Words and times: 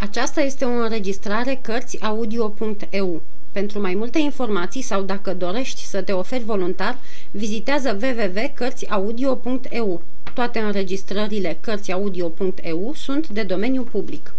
Aceasta 0.00 0.40
este 0.40 0.64
o 0.64 0.68
înregistrare 0.68 1.58
Cărțiaudio.eu. 1.62 3.22
Pentru 3.52 3.80
mai 3.80 3.94
multe 3.94 4.18
informații 4.18 4.82
sau 4.82 5.02
dacă 5.02 5.34
dorești 5.34 5.84
să 5.84 6.02
te 6.02 6.12
oferi 6.12 6.44
voluntar, 6.44 6.98
vizitează 7.30 7.98
www.cărțiaudio.eu. 8.02 10.02
Toate 10.34 10.58
înregistrările 10.58 11.58
Cărțiaudio.eu 11.60 12.92
sunt 12.94 13.28
de 13.28 13.42
domeniu 13.42 13.82
public. 13.82 14.34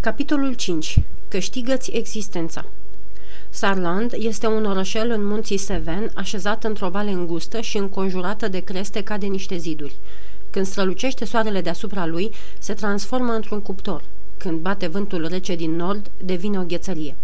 Capitolul 0.00 0.54
5. 0.54 0.98
Câștigă-ți 1.28 1.90
existența 1.90 2.64
Sarland 3.50 4.12
este 4.16 4.46
un 4.46 4.64
orășel 4.64 5.10
în 5.10 5.26
munții 5.26 5.56
Seven, 5.56 6.10
așezat 6.14 6.64
într-o 6.64 6.88
vale 6.88 7.10
îngustă 7.10 7.60
și 7.60 7.76
înconjurată 7.76 8.48
de 8.48 8.60
creste 8.60 9.02
ca 9.02 9.16
de 9.16 9.26
niște 9.26 9.56
ziduri. 9.56 9.96
Când 10.50 10.66
strălucește 10.66 11.24
soarele 11.24 11.60
deasupra 11.60 12.06
lui, 12.06 12.30
se 12.58 12.74
transformă 12.74 13.32
într-un 13.32 13.60
cuptor. 13.60 14.02
Când 14.42 14.60
bate 14.60 14.86
vântul 14.86 15.26
rece 15.26 15.54
din 15.54 15.76
nord, 15.76 16.10
devine 16.24 16.58
o 16.58 16.62
ghețărie. 16.62 17.16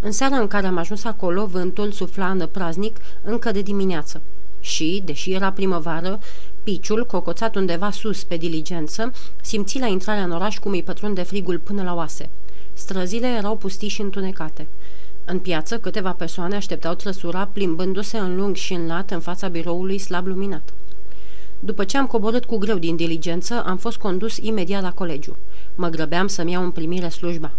În 0.00 0.12
seara 0.12 0.36
în 0.36 0.46
care 0.46 0.66
am 0.66 0.76
ajuns 0.76 1.04
acolo, 1.04 1.46
vântul 1.46 1.92
sufla 1.92 2.36
praznic 2.52 2.96
încă 3.22 3.50
de 3.50 3.62
dimineață. 3.62 4.20
Și, 4.60 5.02
deși 5.04 5.32
era 5.32 5.52
primăvară, 5.52 6.20
piciul, 6.62 7.06
cocoțat 7.06 7.56
undeva 7.56 7.90
sus 7.90 8.24
pe 8.24 8.36
diligență, 8.36 9.12
simți 9.42 9.78
la 9.78 9.86
intrarea 9.86 10.22
în 10.22 10.30
oraș 10.30 10.58
cum 10.58 10.72
îi 10.72 10.82
pătrunde 10.82 11.22
frigul 11.22 11.58
până 11.58 11.82
la 11.82 11.94
oase. 11.94 12.28
Străzile 12.72 13.26
erau 13.26 13.56
pustiși 13.56 13.94
și 13.94 14.00
întunecate. 14.00 14.66
În 15.24 15.38
piață, 15.38 15.78
câteva 15.78 16.12
persoane 16.12 16.56
așteptau 16.56 16.94
trăsura, 16.94 17.48
plimbându-se 17.52 18.18
în 18.18 18.36
lung 18.36 18.56
și 18.56 18.72
în 18.72 18.86
lat 18.86 19.10
în 19.10 19.20
fața 19.20 19.48
biroului 19.48 19.98
slab 19.98 20.26
luminat. 20.26 20.72
După 21.60 21.84
ce 21.84 21.96
am 21.96 22.06
coborât 22.06 22.44
cu 22.44 22.56
greu 22.56 22.78
din 22.78 22.96
diligență, 22.96 23.64
am 23.66 23.76
fost 23.76 23.96
condus 23.96 24.36
imediat 24.36 24.82
la 24.82 24.92
colegiu. 24.92 25.36
Mă 25.74 25.88
grăbeam 25.88 26.26
să-mi 26.26 26.52
iau 26.52 26.62
în 26.62 26.70
primire 26.70 27.08
slujba. 27.08 27.50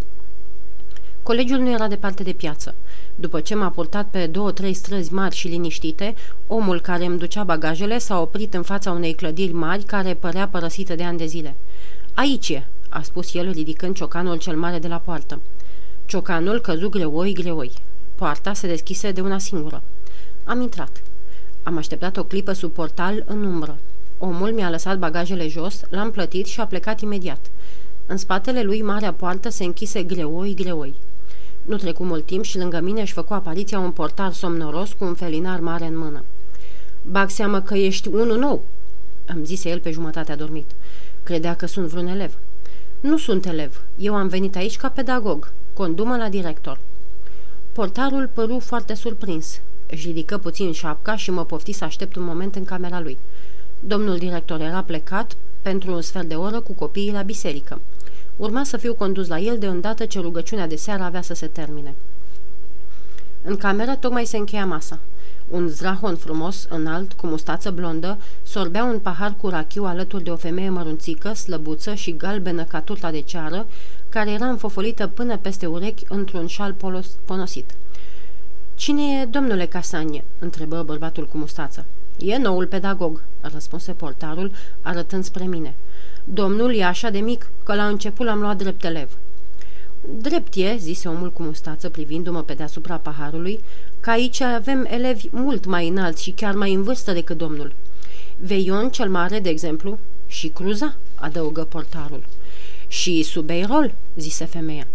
Colegiul 1.24 1.60
nu 1.60 1.72
era 1.72 1.88
departe 1.88 2.24
de 2.24 2.32
piață. 2.32 2.76
După 3.16 3.40
ce 3.40 3.56
m-a 3.56 3.70
purtat 3.70 4.08
pe 4.08 4.28
două-trei 4.28 4.74
străzi 4.74 5.14
mari 5.14 5.36
și 5.36 5.48
liniștite, 5.48 6.16
omul 6.48 6.82
care 6.82 7.06
îmi 7.06 7.18
ducea 7.18 7.44
bagajele 7.44 7.98
s-a 7.98 8.22
oprit 8.22 8.54
în 8.54 8.62
fața 8.62 8.92
unei 8.92 9.14
clădiri 9.14 9.54
mari 9.54 9.84
care 9.84 10.14
părea 10.14 10.48
părăsită 10.48 10.96
de 10.96 11.04
ani 11.04 11.18
de 11.18 11.26
zile. 11.26 11.56
Aici 12.14 12.50
e, 12.50 12.68
a 12.90 13.02
spus 13.02 13.34
el 13.34 13.52
ridicând 13.52 13.96
ciocanul 13.96 14.38
cel 14.38 14.58
mare 14.58 14.80
de 14.80 14.88
la 14.88 14.98
poartă. 14.98 15.40
Ciocanul 16.06 16.60
căzu 16.60 16.90
greoi, 16.90 17.34
greoi. 17.34 17.72
Poarta 18.16 18.54
se 18.54 18.68
deschise 18.68 19.12
de 19.12 19.22
una 19.22 19.38
singură. 19.38 19.82
Am 20.44 20.62
intrat. 20.62 21.02
Am 21.64 21.78
așteptat 21.78 22.18
o 22.18 22.24
clipă 22.24 22.54
sub 22.54 22.72
portal 22.72 23.24
în 23.28 23.44
umbră. 23.44 23.78
Omul 24.22 24.52
mi-a 24.52 24.70
lăsat 24.70 24.98
bagajele 24.98 25.48
jos, 25.48 25.82
l-am 25.90 26.12
plătit 26.12 26.46
și 26.46 26.60
a 26.60 26.66
plecat 26.66 27.02
imediat. 27.02 27.40
În 28.06 28.18
spatele 28.18 28.64
lui 28.64 28.82
marea 28.82 29.14
poartă 29.14 29.50
se 29.50 29.64
închise 29.64 30.04
greoi, 30.04 30.54
greoi. 30.54 30.94
Nu 31.66 31.76
trecu 31.76 32.04
mult 32.04 32.26
timp 32.26 32.44
și 32.44 32.58
lângă 32.58 32.80
mine 32.80 33.02
își 33.02 33.14
făcu 33.14 33.34
apariția 33.34 33.80
un 33.80 33.92
portar 33.92 34.34
somnoros 34.34 34.94
cu 34.94 35.06
un 35.06 35.14
felinar 35.14 35.60
mare 35.60 35.86
în 35.86 35.98
mână. 35.98 36.24
Bag 37.02 37.30
seamă 37.30 37.62
că 37.62 37.76
ești 37.76 38.08
unul 38.08 38.38
nou, 38.38 38.64
îmi 39.26 39.46
zise 39.46 39.70
el 39.70 39.80
pe 39.80 39.92
jumătate 39.92 40.32
adormit. 40.32 40.72
Credea 41.24 41.56
că 41.56 41.66
sunt 41.66 41.88
vreun 41.88 42.08
elev. 42.08 42.38
Nu 43.00 43.18
sunt 43.18 43.46
elev. 43.46 43.82
Eu 43.98 44.16
am 44.16 44.28
venit 44.28 44.56
aici 44.56 44.78
ca 44.78 44.90
pedagog. 44.90 45.52
Condumă 45.74 46.18
la 46.18 46.30
director. 46.30 46.80
Portarul 47.72 48.30
păru 48.34 48.60
foarte 48.60 48.94
surprins. 48.94 49.60
Își 49.90 50.08
ridică 50.08 50.38
puțin 50.38 50.72
șapca 50.72 51.16
și 51.16 51.32
mă 51.32 51.46
pofti 51.46 51.72
să 51.72 51.84
aștept 51.84 52.16
un 52.16 52.24
moment 52.24 52.56
în 52.56 52.66
camera 52.66 53.00
lui. 53.00 53.18
Domnul 53.80 54.18
director 54.18 54.62
era 54.62 54.84
plecat 54.84 55.36
pentru 55.62 55.94
un 55.94 56.02
sfert 56.02 56.28
de 56.28 56.36
oră 56.36 56.60
cu 56.60 56.74
copiii 56.74 57.12
la 57.12 57.22
biserică. 57.22 57.82
Urma 58.36 58.64
să 58.64 58.78
fiu 58.78 58.94
condus 58.94 59.28
la 59.28 59.40
el 59.40 59.58
de 59.58 59.68
îndată 59.68 60.06
ce 60.06 60.20
rugăciunea 60.20 60.68
de 60.68 60.76
seară 60.76 61.04
avea 61.04 61.22
să 61.22 61.34
se 61.34 61.48
termine. 61.48 61.96
În 63.42 63.58
cameră 63.58 63.96
tocmai 63.96 64.26
se 64.26 64.38
încheia 64.38 64.66
masa. 64.66 65.00
Un 65.48 65.68
zrahon 65.68 66.16
frumos, 66.16 66.68
înalt, 66.70 67.14
cu 67.14 67.28
mustață 67.28 67.72
blondă, 67.72 68.18
sorbea 68.44 68.84
un 68.84 69.00
pahar 69.00 69.36
cu 69.42 69.48
rachiu 69.48 69.86
alături 69.86 70.24
de 70.24 70.32
o 70.32 70.36
femeie 70.36 70.70
mărunțică, 70.70 71.34
slăbuță 71.34 71.94
și 71.94 72.18
galbenă 72.18 72.64
ca 72.64 72.82
turta 72.82 73.12
de 73.12 73.22
ceară, 73.22 73.66
care 74.10 74.32
era 74.32 74.46
înfofolită 74.46 75.08
până 75.08 75.38
peste 75.38 75.66
urechi 75.66 76.06
într-un 76.10 76.48
șal 76.48 76.74
polos, 76.74 77.08
ponosit. 77.26 77.76
Cine 78.76 79.22
e 79.22 79.26
domnule 79.26 79.66
Casanie?" 79.66 80.24
întrebă 80.40 80.84
bărbatul 80.84 81.28
cu 81.28 81.38
mustață. 81.38 81.86
E 82.20 82.38
noul 82.38 82.68
pedagog," 82.68 83.22
răspunse 83.42 83.92
portarul, 83.92 84.52
arătând 84.82 85.24
spre 85.24 85.44
mine. 85.44 85.76
Domnul 86.24 86.76
e 86.76 86.84
așa 86.84 87.10
de 87.10 87.20
mic 87.20 87.52
că 87.64 87.76
la 87.76 87.88
început 87.88 88.26
l-am 88.26 88.40
luat 88.40 88.58
drept 88.58 88.84
elev." 88.84 89.18
Drept 90.22 90.56
e," 90.56 90.76
zise 90.78 91.08
omul 91.08 91.32
cu 91.32 91.44
mustață 91.44 91.90
privindu-mă 91.90 92.44
pe 92.44 92.54
deasupra 92.54 92.96
paharului, 92.96 93.60
că 94.00 94.10
aici 94.10 94.42
avem 94.42 94.88
elevi 94.90 95.28
mult 95.32 95.66
mai 95.66 95.88
înalți 95.88 96.24
și 96.24 96.32
chiar 96.32 96.54
mai 96.54 96.74
în 96.74 96.84
vârstă 96.84 97.12
decât 97.12 97.38
domnul. 97.38 97.74
Veion 98.38 98.90
cel 98.90 99.10
mare, 99.10 99.40
de 99.40 99.50
exemplu, 99.50 100.00
și 100.28 100.48
Cruza, 100.48 100.96
adăugă 101.16 101.64
portarul. 101.64 102.24
Și 102.88 103.24
Subeirol, 103.24 103.92
zise 104.16 104.46
femeia. 104.46 104.88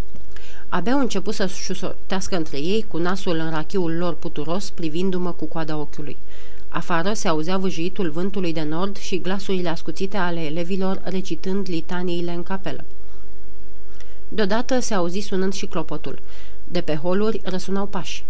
Abia 0.68 0.92
au 0.92 0.98
început 0.98 1.34
să 1.34 1.46
șusotească 1.46 2.36
între 2.36 2.58
ei 2.58 2.84
cu 2.88 2.98
nasul 2.98 3.36
în 3.36 3.50
rachiul 3.50 3.96
lor 3.96 4.14
puturos, 4.14 4.70
privindu-mă 4.70 5.32
cu 5.32 5.44
coada 5.44 5.76
ochiului. 5.76 6.16
Afară 6.74 7.12
se 7.12 7.28
auzea 7.28 7.56
vâjuitul 7.56 8.10
vântului 8.10 8.52
de 8.52 8.62
nord 8.62 8.96
și 8.96 9.20
glasurile 9.20 9.68
ascuțite 9.68 10.16
ale 10.16 10.40
elevilor 10.40 11.00
recitând 11.04 11.66
litaniile 11.68 12.32
în 12.32 12.42
capelă. 12.42 12.84
Deodată 14.28 14.78
se 14.78 14.94
auzi 14.94 15.18
sunând 15.18 15.52
și 15.52 15.66
clopotul. 15.66 16.18
De 16.64 16.80
pe 16.80 16.94
holuri 16.94 17.40
răsunau 17.44 17.86
pași. 17.86 18.24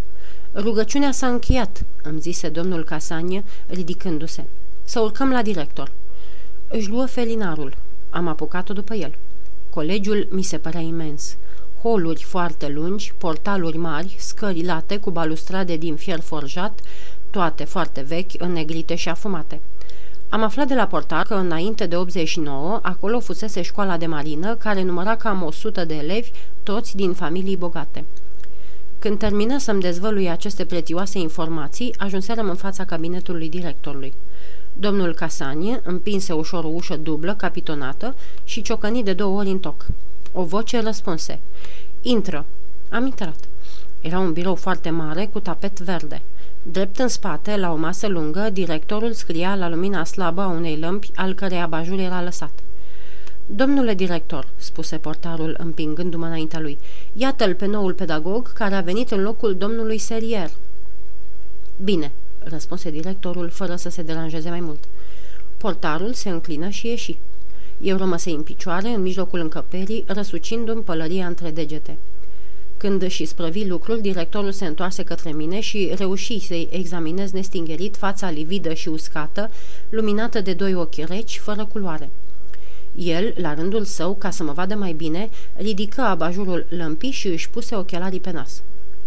Rugăciunea 0.55 1.13
s-a 1.13 1.27
încheiat, 1.27 1.85
îmi 2.03 2.21
zise 2.21 2.49
domnul 2.49 2.85
Casanie, 2.85 3.45
ridicându-se. 3.67 4.45
Să 4.85 5.01
urcăm 5.01 5.31
la 5.31 5.43
director. 5.43 5.91
Își 6.69 6.89
luă 6.89 7.07
felinarul. 7.07 7.77
Am 8.11 8.29
apucat-o 8.29 8.73
după 8.73 8.95
el. 8.95 9.15
Colegiul 9.71 10.27
mi 10.31 10.43
se 10.43 10.59
părea 10.59 10.81
imens. 10.81 11.37
Holuri 11.83 12.23
foarte 12.23 12.69
lungi, 12.69 13.13
portaluri 13.19 13.77
mari, 13.77 14.17
scări 14.19 14.65
late 14.65 14.97
cu 14.97 15.11
balustrade 15.11 15.77
din 15.77 15.97
fier 15.97 16.21
forjat, 16.21 16.81
toate 17.35 17.65
foarte 17.65 18.01
vechi, 18.01 18.31
înnegrite 18.39 18.95
și 18.95 19.09
afumate. 19.09 19.61
Am 20.29 20.43
aflat 20.43 20.67
de 20.67 20.75
la 20.75 20.87
portar 20.87 21.23
că 21.23 21.35
înainte 21.35 21.87
de 21.87 21.97
89, 21.97 22.79
acolo 22.83 23.21
fusese 23.21 23.63
școala 23.63 23.97
de 23.97 24.07
marină, 24.07 24.55
care 24.55 24.83
număra 24.83 25.17
cam 25.17 25.43
100 25.43 25.85
de 25.85 25.95
elevi, 25.95 26.31
toți 26.63 26.97
din 26.97 27.13
familii 27.13 27.57
bogate. 27.57 28.05
Când 28.99 29.19
termină 29.19 29.59
să-mi 29.59 29.81
dezvălui 29.81 30.31
aceste 30.31 30.65
prețioase 30.65 31.19
informații, 31.19 31.95
ajunserăm 31.99 32.49
în 32.49 32.55
fața 32.55 32.85
cabinetului 32.85 33.49
directorului. 33.49 34.15
Domnul 34.73 35.15
Casanie 35.15 35.81
împinse 35.85 36.33
ușor 36.33 36.65
o 36.65 36.69
ușă 36.69 36.97
dublă, 36.97 37.35
capitonată, 37.35 38.15
și 38.45 38.63
ciocăni 38.63 39.03
de 39.03 39.13
două 39.13 39.39
ori 39.39 39.49
în 39.49 39.59
toc. 39.59 39.87
O 40.33 40.45
voce 40.45 40.81
răspunse. 40.81 41.41
Intră. 42.03 42.45
Am 42.91 43.07
intrat. 43.07 43.37
Era 44.01 44.19
un 44.19 44.33
birou 44.33 44.55
foarte 44.55 44.91
mare 44.91 45.27
cu 45.33 45.41
tapet 45.41 45.81
verde. 45.81 46.23
Drept 46.71 46.99
în 46.99 47.09
spate, 47.09 47.57
la 47.57 47.73
o 47.73 47.77
masă 47.77 48.07
lungă, 48.09 48.51
directorul 48.53 49.13
scria 49.13 49.55
la 49.55 49.69
lumina 49.69 50.05
slabă 50.05 50.41
a 50.41 50.47
unei 50.47 50.79
lămpi, 50.79 51.11
al 51.15 51.35
cărei 51.35 51.61
abajur 51.61 51.99
era 51.99 52.23
lăsat. 52.23 52.51
Domnule 53.47 53.95
director, 53.95 54.49
spuse 54.57 54.97
portarul 54.97 55.57
împingându-mă 55.59 56.27
înaintea 56.27 56.61
lui, 56.61 56.79
iată-l 57.13 57.55
pe 57.55 57.67
noul 57.67 57.93
pedagog 57.93 58.53
care 58.53 58.75
a 58.75 58.81
venit 58.81 59.11
în 59.11 59.23
locul 59.23 59.55
domnului 59.55 59.99
Serier. 59.99 60.51
Bine, 61.83 62.13
răspunse 62.39 62.91
directorul 62.91 63.49
fără 63.49 63.77
să 63.77 63.89
se 63.89 64.03
deranjeze 64.03 64.49
mai 64.49 64.61
mult. 64.61 64.85
Portarul 65.57 66.13
se 66.13 66.29
înclină 66.29 66.69
și 66.69 66.87
ieși. 66.87 67.19
Eu 67.81 67.97
rămăsei 67.97 68.35
în 68.35 68.43
picioare, 68.43 68.89
în 68.89 69.03
mijlocul 69.03 69.41
încăperii, 69.41 70.05
răsucindu-mi 70.07 70.83
pălăria 70.83 71.27
între 71.27 71.51
degete. 71.51 71.97
Când 72.85 73.03
își 73.03 73.25
sprăvi 73.25 73.67
lucrul, 73.67 74.01
directorul 74.01 74.53
se 74.53 74.67
întoarse 74.67 75.03
către 75.03 75.33
mine 75.33 75.61
și 75.61 75.93
reuși 75.97 76.39
să-i 76.39 76.69
examinez 76.71 77.31
nestingerit 77.31 77.97
fața 77.97 78.31
lividă 78.31 78.75
și 78.75 78.89
uscată, 78.89 79.51
luminată 79.89 80.41
de 80.41 80.53
doi 80.53 80.75
ochi 80.75 80.95
reci, 80.95 81.39
fără 81.39 81.65
culoare. 81.65 82.11
El, 82.95 83.35
la 83.37 83.55
rândul 83.55 83.85
său, 83.85 84.15
ca 84.15 84.31
să 84.31 84.43
mă 84.43 84.53
vadă 84.53 84.75
mai 84.75 84.93
bine, 84.93 85.31
ridică 85.57 86.01
abajurul 86.01 86.67
lămpii 86.69 87.11
și 87.11 87.29
își 87.29 87.51
puse 87.51 87.77
ochelarii 87.77 88.21
pe 88.21 88.31
nas. 88.31 88.63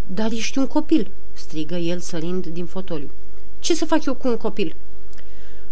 Dar 0.07 0.31
ești 0.31 0.57
un 0.57 0.67
copil!" 0.67 1.11
strigă 1.33 1.75
el 1.75 1.99
sărind 1.99 2.45
din 2.45 2.65
fotoliu. 2.65 3.09
Ce 3.59 3.75
să 3.75 3.85
fac 3.85 4.05
eu 4.05 4.13
cu 4.13 4.27
un 4.27 4.37
copil?" 4.37 4.75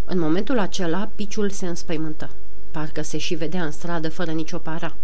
În 0.05 0.19
momentul 0.19 0.59
acela, 0.59 1.09
piciul 1.15 1.49
se 1.49 1.67
înspăimântă. 1.67 2.29
Parcă 2.71 3.01
se 3.01 3.17
și 3.17 3.35
vedea 3.35 3.63
în 3.63 3.71
stradă 3.71 4.09
fără 4.09 4.31
nicio 4.31 4.57
para. 4.57 4.95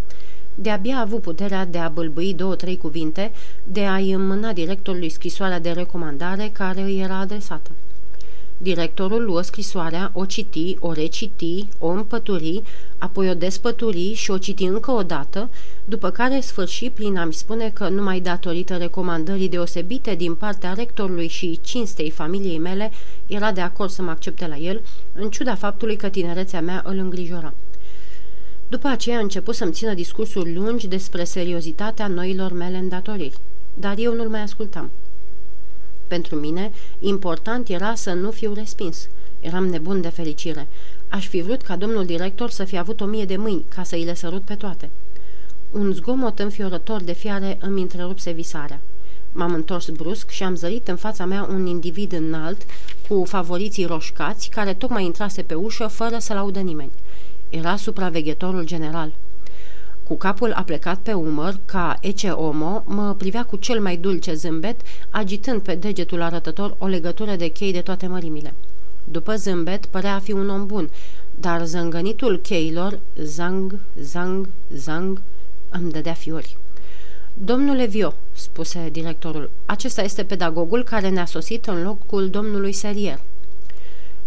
De-abia 0.61 0.95
a 0.95 0.99
avut 0.99 1.21
puterea 1.21 1.65
de 1.65 1.77
a 1.77 1.89
bâlbâi 1.89 2.33
două-trei 2.33 2.77
cuvinte, 2.77 3.31
de 3.63 3.81
a-i 3.81 4.11
înmâna 4.11 4.53
directorului 4.53 5.09
scrisoarea 5.09 5.59
de 5.59 5.71
recomandare 5.71 6.49
care 6.53 6.81
îi 6.81 6.99
era 6.99 7.17
adresată. 7.17 7.71
Directorul 8.57 9.23
luă 9.23 9.41
scrisoarea, 9.41 10.11
o 10.13 10.25
citi, 10.25 10.77
o 10.79 10.91
reciti, 10.91 11.67
o 11.79 11.87
împături, 11.87 12.61
apoi 12.97 13.29
o 13.29 13.33
despături 13.33 14.13
și 14.13 14.31
o 14.31 14.37
citi 14.37 14.63
încă 14.63 14.91
o 14.91 15.03
dată, 15.03 15.49
după 15.85 16.09
care 16.09 16.39
sfârși 16.39 16.89
prin 16.89 17.17
a-mi 17.17 17.33
spune 17.33 17.69
că 17.69 17.89
numai 17.89 18.19
datorită 18.19 18.75
recomandării 18.75 19.49
deosebite 19.49 20.15
din 20.15 20.35
partea 20.35 20.73
rectorului 20.73 21.27
și 21.27 21.59
cinstei 21.61 22.09
familiei 22.09 22.59
mele 22.59 22.91
era 23.27 23.51
de 23.51 23.61
acord 23.61 23.89
să 23.89 24.01
mă 24.01 24.09
accepte 24.09 24.47
la 24.47 24.55
el, 24.55 24.81
în 25.13 25.29
ciuda 25.29 25.55
faptului 25.55 25.95
că 25.95 26.09
tinerețea 26.09 26.61
mea 26.61 26.83
îl 26.85 26.97
îngrijora. 26.97 27.53
După 28.71 28.87
aceea 28.87 29.17
a 29.17 29.21
început 29.21 29.55
să-mi 29.55 29.71
țină 29.71 29.93
discursuri 29.93 30.53
lungi 30.53 30.87
despre 30.87 31.23
seriozitatea 31.23 32.07
noilor 32.07 32.51
mele 32.51 32.77
îndatoriri, 32.77 33.37
dar 33.73 33.97
eu 33.97 34.13
nu-l 34.15 34.29
mai 34.29 34.41
ascultam. 34.41 34.89
Pentru 36.07 36.35
mine, 36.35 36.71
important 36.99 37.69
era 37.69 37.95
să 37.95 38.13
nu 38.13 38.31
fiu 38.31 38.53
respins. 38.53 39.07
Eram 39.39 39.65
nebun 39.65 40.01
de 40.01 40.07
fericire. 40.09 40.67
Aș 41.09 41.27
fi 41.27 41.41
vrut 41.41 41.61
ca 41.61 41.75
domnul 41.75 42.05
director 42.05 42.49
să 42.49 42.63
fie 42.63 42.77
avut 42.77 43.01
o 43.01 43.05
mie 43.05 43.25
de 43.25 43.37
mâini 43.37 43.65
ca 43.75 43.83
să 43.83 43.95
îi 43.95 44.03
le 44.03 44.13
sărut 44.13 44.41
pe 44.41 44.55
toate. 44.55 44.89
Un 45.71 45.93
zgomot 45.93 46.39
înfiorător 46.39 47.01
de 47.01 47.13
fiare 47.13 47.57
îmi 47.61 47.81
întrerupse 47.81 48.31
visarea. 48.31 48.81
M-am 49.31 49.53
întors 49.53 49.89
brusc 49.89 50.29
și 50.29 50.43
am 50.43 50.55
zărit 50.55 50.87
în 50.87 50.95
fața 50.95 51.25
mea 51.25 51.47
un 51.49 51.65
individ 51.65 52.11
înalt, 52.11 52.61
cu 53.07 53.23
favoriții 53.25 53.85
roșcați, 53.85 54.49
care 54.49 54.73
tocmai 54.73 55.05
intrase 55.05 55.41
pe 55.41 55.53
ușă 55.53 55.87
fără 55.87 56.17
să-l 56.19 56.37
audă 56.37 56.59
nimeni. 56.59 56.91
Era 57.51 57.75
supraveghetorul 57.75 58.65
general. 58.65 59.13
Cu 60.03 60.17
capul 60.17 60.51
aplecat 60.51 60.97
pe 60.97 61.13
umăr, 61.13 61.59
ca 61.65 61.97
Ece 62.01 62.29
Omo, 62.29 62.83
mă 62.85 63.15
privea 63.17 63.45
cu 63.45 63.55
cel 63.55 63.81
mai 63.81 63.97
dulce 63.97 64.33
zâmbet, 64.33 64.81
agitând 65.09 65.61
pe 65.61 65.75
degetul 65.75 66.21
arătător 66.21 66.75
o 66.77 66.87
legătură 66.87 67.35
de 67.35 67.47
chei 67.47 67.71
de 67.71 67.81
toate 67.81 68.07
mărimile. 68.07 68.53
După 69.03 69.35
zâmbet, 69.35 69.85
părea 69.85 70.15
a 70.15 70.19
fi 70.19 70.31
un 70.31 70.49
om 70.49 70.65
bun, 70.65 70.89
dar 71.39 71.65
zângănitul 71.65 72.37
cheilor, 72.37 72.99
zang, 73.15 73.79
zang, 74.01 74.49
zang, 74.73 75.21
îmi 75.69 75.91
dădea 75.91 76.13
fiori. 76.13 76.57
Domnule 77.33 77.85
Vio, 77.85 78.13
spuse 78.33 78.89
directorul, 78.91 79.49
acesta 79.65 80.01
este 80.01 80.23
pedagogul 80.23 80.83
care 80.83 81.09
ne-a 81.09 81.25
sosit 81.25 81.65
în 81.65 81.83
locul 81.83 82.29
domnului 82.29 82.71
Serier. 82.71 83.19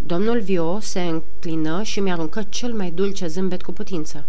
Domnul 0.07 0.41
Vio 0.41 0.79
se 0.81 1.01
înclină 1.01 1.83
și 1.83 2.01
mi-aruncă 2.01 2.45
cel 2.49 2.73
mai 2.73 2.91
dulce 2.91 3.27
zâmbet 3.27 3.63
cu 3.63 3.73
putință. 3.73 4.25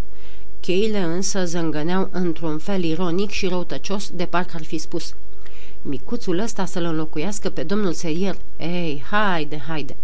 Cheile 0.60 0.98
însă 0.98 1.44
zângăneau 1.44 2.08
într-un 2.12 2.58
fel 2.58 2.82
ironic 2.82 3.30
și 3.30 3.46
răutăcios, 3.46 4.10
de 4.14 4.24
parcă 4.24 4.52
ar 4.54 4.64
fi 4.64 4.78
spus 4.78 5.14
Micuțul 5.82 6.38
ăsta 6.38 6.64
să-l 6.64 6.84
înlocuiască 6.84 7.48
pe 7.48 7.62
domnul 7.62 7.92
Serier. 7.92 8.36
Ei, 8.58 9.04
haide, 9.10 9.62
haide! 9.68 9.96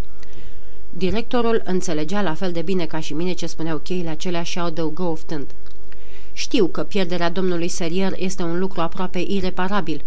Directorul 0.91 1.63
înțelegea 1.65 2.23
la 2.23 2.35
fel 2.35 2.53
de 2.53 2.63
bine 2.63 2.87
ca 2.87 3.01
și 3.01 3.15
mine 3.15 3.33
ce 3.33 3.47
spuneau 3.47 3.79
cheile 3.79 4.09
acelea 4.09 4.43
și 4.43 4.59
adăugă 4.59 5.03
oftând. 5.03 5.47
Știu 6.33 6.67
că 6.67 6.83
pierderea 6.83 7.31
domnului 7.31 7.69
Serier 7.69 8.13
este 8.17 8.43
un 8.43 8.59
lucru 8.59 8.81
aproape 8.81 9.25
ireparabil. 9.29 10.03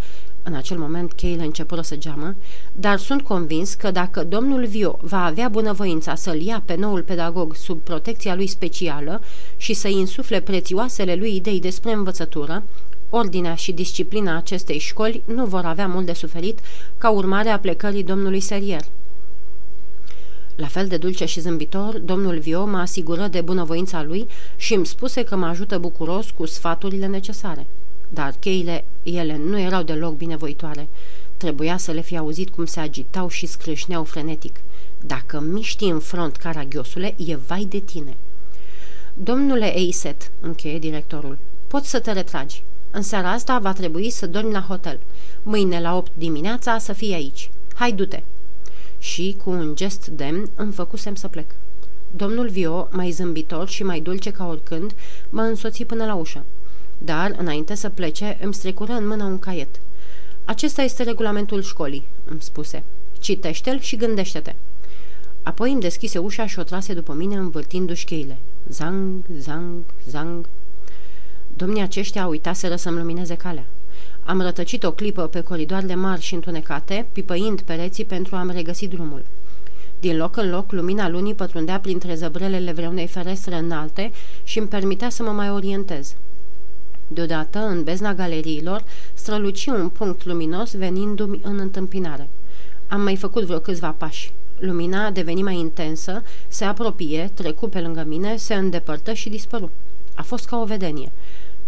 În 0.48 0.54
acel 0.54 0.78
moment 0.78 1.14
cheile 1.14 1.44
începură 1.44 1.82
să 1.82 1.96
geamă, 1.96 2.36
dar 2.72 2.98
sunt 2.98 3.22
convins 3.22 3.74
că 3.74 3.92
dacă 3.92 4.24
domnul 4.24 4.66
Vio 4.66 4.98
va 5.02 5.26
avea 5.26 5.48
bunăvoința 5.48 6.16
să-l 6.16 6.42
ia 6.42 6.62
pe 6.66 6.76
noul 6.76 7.02
pedagog 7.02 7.56
sub 7.56 7.80
protecția 7.80 8.36
lui 8.36 8.48
specială 8.48 9.22
și 9.58 9.74
să-i 9.74 9.94
insufle 9.94 10.40
prețioasele 10.40 11.16
lui 11.16 11.36
idei 11.36 11.60
despre 11.60 11.92
învățătură, 11.92 12.64
ordinea 13.10 13.56
și 13.56 13.72
disciplina 13.72 14.38
acestei 14.38 14.78
școli 14.78 15.24
nu 15.26 15.46
vor 15.46 15.66
avea 15.66 15.88
mult 15.88 16.06
de 16.06 16.14
suferit 16.14 16.60
ca 16.98 17.10
urmare 17.10 17.50
a 17.50 17.60
plecării 17.60 18.04
domnului 18.04 18.40
Serier. 18.40 18.84
La 20.56 20.68
fel 20.68 20.88
de 20.88 20.98
dulce 20.98 21.26
și 21.26 21.40
zâmbitor, 21.40 21.98
domnul 21.98 22.40
Vio 22.40 22.66
mă 22.66 22.78
asigură 22.78 23.28
de 23.28 23.42
bunăvoința 23.42 24.04
lui 24.04 24.28
și 24.56 24.74
îmi 24.74 24.86
spuse 24.86 25.24
că 25.24 25.36
mă 25.36 25.46
ajută 25.46 25.78
bucuros 25.78 26.30
cu 26.30 26.46
sfaturile 26.46 27.06
necesare. 27.06 27.68
Dar 28.16 28.34
cheile, 28.40 28.84
ele 29.04 29.38
nu 29.38 29.60
erau 29.60 29.84
deloc 29.84 30.16
binevoitoare. 30.18 30.88
Trebuia 31.38 31.78
să 31.78 31.92
le 31.92 32.02
fi 32.02 32.18
auzit 32.18 32.50
cum 32.50 32.66
se 32.66 32.80
agitau 32.80 33.28
și 33.28 33.46
scrâșneau 33.46 34.04
frenetic. 34.04 34.56
Dacă 35.06 35.40
miști 35.40 35.84
în 35.84 36.00
front, 36.00 36.36
caragiosule, 36.36 37.16
e 37.18 37.36
vai 37.36 37.66
de 37.70 37.80
tine. 37.80 38.16
Domnule 39.14 39.78
Eiset, 39.78 40.32
încheie 40.40 40.80
directorul, 40.80 41.38
poți 41.68 41.90
să 41.90 42.00
te 42.00 42.12
retragi. 42.12 42.64
În 42.92 43.02
seara 43.02 43.32
asta 43.32 43.60
va 43.60 43.74
trebui 43.74 44.10
să 44.10 44.28
dormi 44.28 44.52
la 44.52 44.66
hotel. 44.68 45.00
Mâine 45.44 45.82
la 45.82 45.98
8 45.98 46.12
dimineața 46.14 46.78
să 46.78 46.94
fii 46.94 47.14
aici. 47.14 47.50
Hai, 47.74 47.92
du-te! 47.92 48.24
și, 49.00 49.36
cu 49.44 49.50
un 49.50 49.76
gest 49.76 50.08
demn, 50.08 50.50
îmi 50.56 50.74
făcusem 50.74 51.16
să 51.16 51.28
plec. 51.28 51.52
Domnul 52.16 52.50
Vio, 52.50 52.88
mai 52.92 53.12
zâmbitor 53.12 53.68
și 53.68 53.84
mai 53.84 54.00
dulce 54.00 54.32
ca 54.32 54.48
oricând, 54.48 54.96
mă 55.30 55.42
însoți 55.42 55.84
până 55.84 56.06
la 56.06 56.14
ușă. 56.14 56.44
Dar, 56.98 57.36
înainte 57.38 57.76
să 57.76 57.90
plece, 57.90 58.38
îmi 58.42 58.54
strecură 58.54 58.92
în 58.92 59.08
mână 59.08 59.24
un 59.24 59.40
caiet. 59.40 59.80
Acesta 60.46 60.82
este 60.82 61.04
regulamentul 61.04 61.62
școlii, 61.62 62.04
îmi 62.26 62.42
spuse. 62.42 62.84
Citește-l 63.20 63.80
și 63.80 63.96
gândește-te. 63.96 64.54
Apoi 65.44 65.72
îmi 65.72 65.82
deschise 65.82 66.18
ușa 66.18 66.48
și 66.48 66.60
o 66.60 66.64
trase 66.64 66.94
după 66.94 67.14
mine 67.14 67.36
învârtindu-și 67.36 68.06
cheile. 68.06 68.38
Zang, 68.70 69.24
zang, 69.38 69.84
zang. 70.10 70.46
Domnii 71.56 71.82
aceștia 71.82 72.28
uitaseră 72.28 72.76
să-mi 72.76 72.98
lumineze 72.98 73.36
calea. 73.36 73.66
Am 74.24 74.42
rătăcit 74.42 74.84
o 74.84 74.92
clipă 74.92 75.28
pe 75.28 75.42
coridoarele 75.42 75.96
mari 75.96 76.22
și 76.22 76.34
întunecate, 76.34 77.06
pipăind 77.12 77.62
pereții 77.62 78.06
pentru 78.06 78.36
a-mi 78.36 78.52
regăsi 78.52 78.88
drumul. 78.88 79.26
Din 80.00 80.18
loc 80.18 80.38
în 80.38 80.50
loc, 80.50 80.72
lumina 80.72 81.10
lunii 81.10 81.34
pătrundea 81.34 81.80
printre 81.80 82.16
zăbrelele 82.16 82.72
vreunei 82.72 83.08
ferestre 83.08 83.56
înalte 83.56 84.12
și 84.44 84.60
îmi 84.60 84.68
permitea 84.68 85.10
să 85.10 85.24
mă 85.24 85.32
mai 85.32 85.50
orientez. 85.50 86.16
Deodată, 87.08 87.60
în 87.60 87.84
bezna 87.84 88.14
galeriilor, 88.14 88.84
străluci 89.14 89.66
un 89.66 89.90
punct 89.90 90.26
luminos 90.26 90.76
venindu-mi 90.76 91.40
în 91.44 91.60
întâmpinare. 91.60 92.30
Am 92.88 93.02
mai 93.02 93.16
făcut 93.16 93.44
vreo 93.44 93.60
câțiva 93.60 93.96
pași. 93.98 94.34
Lumina 94.58 95.12
deveni 95.12 95.44
mai 95.44 95.58
intensă, 95.58 96.24
se 96.48 96.64
apropie, 96.64 97.32
trecu 97.34 97.68
pe 97.68 97.80
lângă 97.80 98.04
mine, 98.08 98.36
se 98.36 98.54
îndepărtă 98.54 99.14
și 99.14 99.30
dispăru. 99.30 99.72
A 100.16 100.22
fost 100.22 100.46
ca 100.46 100.58
o 100.58 100.66
vedenie– 100.66 101.12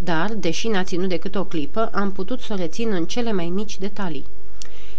dar, 0.03 0.33
deși 0.33 0.67
n-a 0.67 0.83
ținut 0.83 1.09
decât 1.09 1.35
o 1.35 1.43
clipă, 1.43 1.89
am 1.93 2.11
putut 2.11 2.39
să 2.39 2.53
o 2.53 2.55
rețin 2.55 2.91
în 2.91 3.05
cele 3.05 3.31
mai 3.31 3.49
mici 3.49 3.77
detalii. 3.77 4.25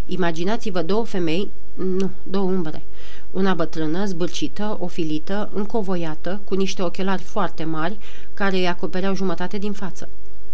Imaginați-vă 0.06 0.82
două 0.82 1.04
femei, 1.04 1.48
nu, 1.74 2.10
două 2.22 2.50
umbre, 2.50 2.82
una 3.30 3.54
bătrână, 3.54 4.04
zbârcită, 4.04 4.76
ofilită, 4.80 5.50
încovoiată, 5.54 6.40
cu 6.44 6.54
niște 6.54 6.82
ochelari 6.82 7.22
foarte 7.22 7.64
mari, 7.64 7.98
care 8.34 8.56
îi 8.56 8.68
acopereau 8.68 9.14
jumătate 9.14 9.58
din 9.58 9.72
față. 9.72 10.08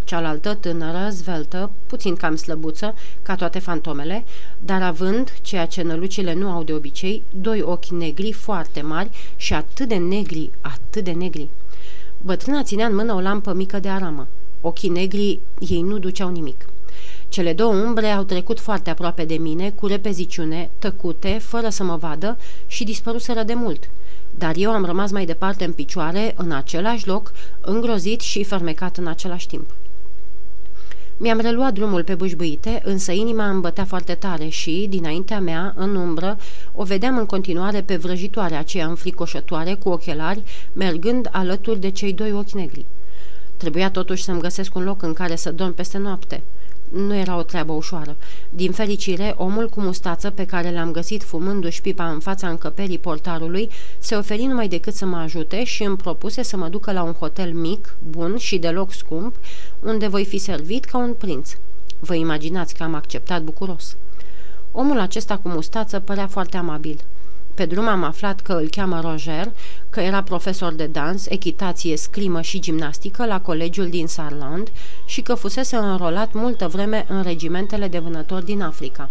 Cealaltă, 0.05 0.53
tânără, 0.53 1.09
zveltă, 1.09 1.71
puțin 1.87 2.15
cam 2.15 2.35
slăbuță, 2.35 2.95
ca 3.21 3.35
toate 3.35 3.59
fantomele, 3.59 4.23
dar 4.59 4.81
având, 4.81 5.33
ceea 5.41 5.65
ce 5.65 5.81
nălucile 5.81 6.33
nu 6.33 6.49
au 6.49 6.63
de 6.63 6.73
obicei, 6.73 7.23
doi 7.29 7.61
ochi 7.61 7.85
negri 7.85 8.31
foarte 8.31 8.81
mari 8.81 9.09
și 9.35 9.53
atât 9.53 9.87
de 9.87 9.95
negri, 9.95 10.49
atât 10.61 11.03
de 11.03 11.11
negri. 11.11 11.49
Bătrâna 12.21 12.63
ținea 12.63 12.85
în 12.85 12.95
mână 12.95 13.13
o 13.13 13.19
lampă 13.19 13.53
mică 13.53 13.79
de 13.79 13.89
aramă. 13.89 14.27
Ochii 14.61 14.89
negri 14.89 15.39
ei 15.59 15.81
nu 15.81 15.97
duceau 15.97 16.29
nimic. 16.29 16.65
Cele 17.29 17.53
două 17.53 17.73
umbre 17.73 18.07
au 18.07 18.23
trecut 18.23 18.59
foarte 18.59 18.89
aproape 18.89 19.25
de 19.25 19.35
mine, 19.35 19.69
cu 19.69 19.87
repeziciune, 19.87 20.69
tăcute, 20.79 21.37
fără 21.41 21.69
să 21.69 21.83
mă 21.83 21.95
vadă 21.95 22.37
și 22.67 22.83
dispăruseră 22.83 23.43
de 23.43 23.53
mult. 23.53 23.89
Dar 24.37 24.55
eu 24.55 24.71
am 24.71 24.85
rămas 24.85 25.11
mai 25.11 25.25
departe 25.25 25.65
în 25.65 25.73
picioare, 25.73 26.33
în 26.37 26.51
același 26.51 27.07
loc, 27.07 27.31
îngrozit 27.61 28.21
și 28.21 28.43
fermecat 28.43 28.97
în 28.97 29.07
același 29.07 29.47
timp. 29.47 29.69
Mi-am 31.17 31.39
reluat 31.39 31.73
drumul 31.73 32.03
pe 32.03 32.15
bușbuite, 32.15 32.81
însă 32.83 33.11
inima 33.11 33.49
îmi 33.49 33.61
bătea 33.61 33.85
foarte 33.85 34.13
tare 34.13 34.47
și, 34.47 34.85
dinaintea 34.89 35.39
mea, 35.39 35.73
în 35.75 35.95
umbră, 35.95 36.37
o 36.73 36.83
vedeam 36.83 37.17
în 37.17 37.25
continuare 37.25 37.81
pe 37.81 37.95
vrăjitoarea 37.95 38.59
aceea 38.59 38.87
înfricoșătoare 38.87 39.73
cu 39.73 39.89
ochelari, 39.89 40.43
mergând 40.73 41.29
alături 41.31 41.79
de 41.79 41.89
cei 41.89 42.13
doi 42.13 42.33
ochi 42.33 42.51
negri. 42.51 42.85
Trebuia 43.57 43.89
totuși 43.89 44.23
să-mi 44.23 44.41
găsesc 44.41 44.75
un 44.75 44.83
loc 44.83 45.01
în 45.01 45.13
care 45.13 45.35
să 45.35 45.51
dorm 45.51 45.73
peste 45.73 45.97
noapte. 45.97 46.41
Nu 46.89 47.15
era 47.15 47.37
o 47.37 47.41
treabă 47.41 47.73
ușoară. 47.73 48.15
Din 48.49 48.71
fericire, 48.71 49.33
omul 49.37 49.69
cu 49.69 49.81
mustață 49.81 50.29
pe 50.29 50.45
care 50.45 50.71
l-am 50.71 50.91
găsit 50.91 51.23
fumându-și 51.23 51.81
pipa 51.81 52.09
în 52.09 52.19
fața 52.19 52.49
încăperii 52.49 52.97
portarului 52.97 53.69
se 53.99 54.15
oferi 54.15 54.45
numai 54.45 54.67
decât 54.67 54.93
să 54.93 55.05
mă 55.05 55.17
ajute 55.17 55.63
și 55.63 55.83
îmi 55.83 55.97
propuse 55.97 56.43
să 56.43 56.57
mă 56.57 56.67
ducă 56.67 56.91
la 56.91 57.03
un 57.03 57.13
hotel 57.13 57.53
mic, 57.53 57.95
bun 58.09 58.37
și 58.37 58.57
deloc 58.57 58.93
scump, 58.93 59.35
unde 59.79 60.07
voi 60.07 60.25
fi 60.25 60.37
servit 60.37 60.85
ca 60.85 60.97
un 60.97 61.13
prinț. 61.13 61.51
Vă 61.99 62.15
imaginați 62.15 62.75
că 62.75 62.83
am 62.83 62.93
acceptat 62.93 63.41
bucuros. 63.41 63.95
Omul 64.71 64.99
acesta 64.99 65.37
cu 65.37 65.47
mustață 65.47 65.99
părea 65.99 66.27
foarte 66.27 66.57
amabil. 66.57 66.99
Pe 67.55 67.65
drum 67.65 67.87
am 67.87 68.03
aflat 68.03 68.39
că 68.39 68.53
îl 68.53 68.69
cheamă 68.69 68.99
Roger, 69.01 69.51
că 69.89 69.99
era 69.99 70.23
profesor 70.23 70.73
de 70.73 70.85
dans, 70.85 71.25
echitație, 71.27 71.97
scrimă 71.97 72.41
și 72.41 72.59
gimnastică 72.59 73.25
la 73.25 73.41
colegiul 73.41 73.89
din 73.89 74.07
Sarland 74.07 74.67
și 75.05 75.21
că 75.21 75.33
fusese 75.33 75.75
înrolat 75.75 76.33
multă 76.33 76.67
vreme 76.67 77.05
în 77.09 77.23
regimentele 77.23 77.87
de 77.87 77.99
vânători 77.99 78.45
din 78.45 78.61
Africa. 78.61 79.09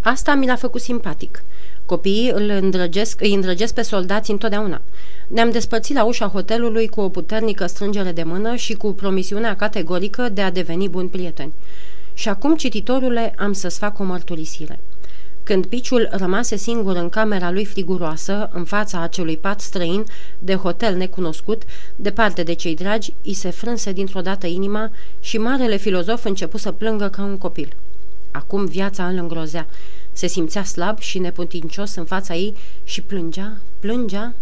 Asta 0.00 0.34
mi 0.34 0.46
l-a 0.46 0.56
făcut 0.56 0.80
simpatic. 0.80 1.44
Copiii 1.86 2.30
îl 2.30 2.48
îndrăgesc, 2.48 3.20
îi 3.20 3.34
îndrăgesc 3.34 3.74
pe 3.74 3.82
soldați 3.82 4.30
întotdeauna. 4.30 4.80
Ne-am 5.26 5.50
despărțit 5.50 5.96
la 5.96 6.04
ușa 6.04 6.26
hotelului 6.26 6.88
cu 6.88 7.00
o 7.00 7.08
puternică 7.08 7.66
strângere 7.66 8.12
de 8.12 8.22
mână 8.22 8.56
și 8.56 8.74
cu 8.74 8.92
promisiunea 8.92 9.56
categorică 9.56 10.28
de 10.28 10.40
a 10.42 10.50
deveni 10.50 10.88
buni 10.88 11.08
prieteni. 11.08 11.52
Și 12.14 12.28
acum, 12.28 12.56
cititorule, 12.56 13.34
am 13.38 13.52
să-ți 13.52 13.78
fac 13.78 13.98
o 13.98 14.04
mărturisire. 14.04 14.78
Când 15.48 15.66
piciul 15.66 16.08
rămase 16.10 16.56
singur 16.56 16.96
în 16.96 17.08
camera 17.08 17.50
lui 17.50 17.64
friguroasă, 17.64 18.50
în 18.52 18.64
fața 18.64 19.00
acelui 19.00 19.36
pat 19.36 19.60
străin 19.60 20.04
de 20.38 20.54
hotel 20.54 20.96
necunoscut, 20.96 21.62
departe 21.96 22.42
de 22.42 22.52
cei 22.52 22.74
dragi, 22.74 23.12
îi 23.24 23.34
se 23.34 23.50
frânse 23.50 23.92
dintr-o 23.92 24.20
dată 24.20 24.46
inima 24.46 24.90
și 25.20 25.38
marele 25.38 25.76
filozof 25.76 26.24
începu 26.24 26.56
să 26.56 26.72
plângă 26.72 27.08
ca 27.08 27.22
un 27.22 27.38
copil. 27.38 27.76
Acum 28.30 28.66
viața 28.66 29.06
îl 29.06 29.16
îngrozea. 29.16 29.66
Se 30.12 30.26
simțea 30.26 30.64
slab 30.64 30.98
și 30.98 31.18
neputincios 31.18 31.94
în 31.94 32.04
fața 32.04 32.34
ei 32.34 32.54
și 32.84 33.00
plângea, 33.00 33.56
plângea. 33.80 34.34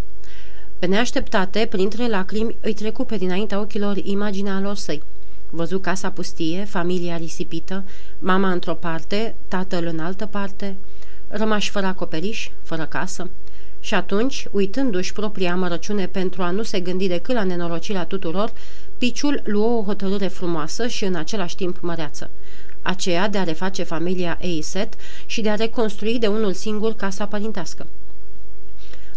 Pe 0.79 0.87
neașteptate, 0.87 1.67
printre 1.71 2.09
lacrimi, 2.09 2.57
îi 2.61 2.75
trecu 2.75 3.05
pe 3.05 3.17
dinaintea 3.17 3.61
ochilor 3.61 3.97
imaginea 3.97 4.61
lor 4.61 4.77
săi. 4.77 5.03
Văzu 5.51 5.79
casa 5.79 6.11
pustie, 6.11 6.65
familia 6.65 7.17
risipită, 7.17 7.85
mama 8.19 8.51
într-o 8.51 8.75
parte, 8.75 9.35
tatăl 9.49 9.87
în 9.87 9.99
altă 9.99 10.27
parte, 10.27 10.77
rămași 11.29 11.71
fără 11.71 11.87
acoperiș, 11.87 12.51
fără 12.63 12.85
casă. 12.85 13.31
Și 13.81 13.95
atunci, 13.95 14.47
uitându-și 14.51 15.13
propria 15.13 15.53
amărăciune 15.53 16.07
pentru 16.07 16.43
a 16.43 16.51
nu 16.51 16.63
se 16.63 16.81
gândi 16.81 17.09
decât 17.09 17.35
la 17.35 17.45
nenorocirea 17.45 18.05
tuturor, 18.05 18.53
Piciul 18.99 19.43
luă 19.45 19.79
o 19.79 19.83
hotărâre 19.83 20.29
frumoasă 20.29 20.87
și 20.87 21.05
în 21.05 21.15
același 21.15 21.57
timp 21.57 21.81
măreață 21.81 22.31
aceea 22.87 23.29
de 23.29 23.39
a 23.39 23.45
reface 23.45 23.83
familia 23.83 24.39
Eiset 24.41 24.95
și 25.27 25.41
de 25.41 25.51
a 25.51 25.55
reconstrui 25.55 26.19
de 26.19 26.27
unul 26.27 26.53
singur 26.53 26.95
casa 26.95 27.27
părintească. 27.27 27.87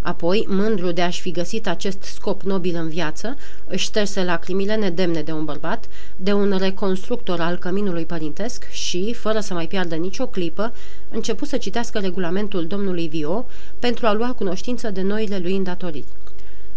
Apoi, 0.01 0.45
mândru 0.47 0.91
de 0.91 1.01
a-și 1.01 1.21
fi 1.21 1.31
găsit 1.31 1.67
acest 1.67 2.01
scop 2.01 2.41
nobil 2.41 2.75
în 2.75 2.89
viață, 2.89 3.37
își 3.67 3.83
șterse 3.83 4.23
lacrimile 4.23 4.75
nedemne 4.75 5.21
de 5.21 5.31
un 5.31 5.45
bărbat, 5.45 5.85
de 6.15 6.33
un 6.33 6.57
reconstructor 6.57 7.39
al 7.39 7.57
căminului 7.57 8.05
părintesc 8.05 8.69
și, 8.71 9.13
fără 9.13 9.39
să 9.39 9.53
mai 9.53 9.67
piardă 9.67 9.95
nicio 9.95 10.27
clipă, 10.27 10.73
începu 11.09 11.45
să 11.45 11.57
citească 11.57 11.99
regulamentul 11.99 12.67
domnului 12.67 13.07
Vio 13.07 13.45
pentru 13.79 14.05
a 14.05 14.13
lua 14.13 14.33
cunoștință 14.33 14.91
de 14.91 15.01
noile 15.01 15.37
lui 15.37 15.55
îndatoriri. 15.55 16.05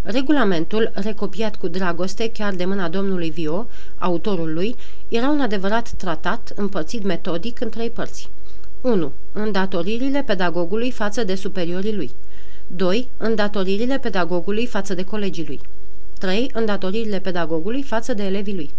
Regulamentul, 0.01 0.91
recopiat 0.93 1.55
cu 1.55 1.67
dragoste 1.67 2.31
chiar 2.31 2.53
de 2.53 2.65
mâna 2.65 2.89
domnului 2.89 3.29
Vio, 3.29 3.67
autorul 3.97 4.53
lui, 4.53 4.75
era 5.07 5.29
un 5.29 5.41
adevărat 5.41 5.89
tratat 5.89 6.51
împărțit 6.55 7.03
metodic 7.03 7.61
în 7.61 7.69
trei 7.69 7.89
părți. 7.89 8.29
1. 8.81 9.11
Îndatoririle 9.31 10.23
pedagogului 10.25 10.91
față 10.91 11.23
de 11.23 11.35
superiorii 11.35 11.95
lui. 11.95 12.11
2. 12.75 13.07
Îndatoririle 13.17 13.97
pedagogului 13.97 14.65
față 14.65 14.93
de 14.93 15.03
colegii 15.03 15.45
lui. 15.45 15.59
3. 16.19 16.49
Îndatoririle 16.53 17.19
pedagogului 17.19 17.83
față 17.83 18.13
de 18.13 18.23
elevii 18.23 18.55
lui. 18.55 18.69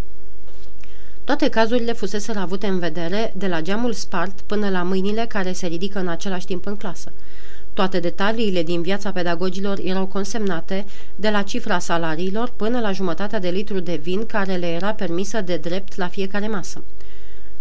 Toate 1.25 1.49
cazurile 1.49 1.93
fusese 1.93 2.33
avute 2.33 2.67
în 2.67 2.79
vedere, 2.79 3.33
de 3.37 3.47
la 3.47 3.61
geamul 3.61 3.93
spart 3.93 4.41
până 4.41 4.69
la 4.71 4.83
mâinile 4.83 5.27
care 5.29 5.53
se 5.53 5.67
ridică 5.67 5.99
în 5.99 6.09
același 6.09 6.47
timp 6.47 6.67
în 6.67 6.77
clasă. 6.77 7.13
Toate 7.73 8.01
detaliile 8.01 8.63
din 8.63 8.83
viața 8.83 9.11
pedagogilor 9.11 9.79
erau 9.85 10.07
consemnate, 10.07 10.87
de 11.17 11.31
la 11.31 11.43
cifra 11.43 11.79
salariilor 11.79 12.53
până 12.57 12.81
la 12.81 12.93
jumătatea 12.93 13.39
de 13.39 13.49
litru 13.49 13.81
de 13.81 14.01
vin 14.03 14.27
care 14.27 14.55
le 14.55 14.67
era 14.67 14.93
permisă 14.93 15.41
de 15.41 15.57
drept 15.57 15.97
la 15.97 16.09
fiecare 16.09 16.49
masă. 16.49 16.83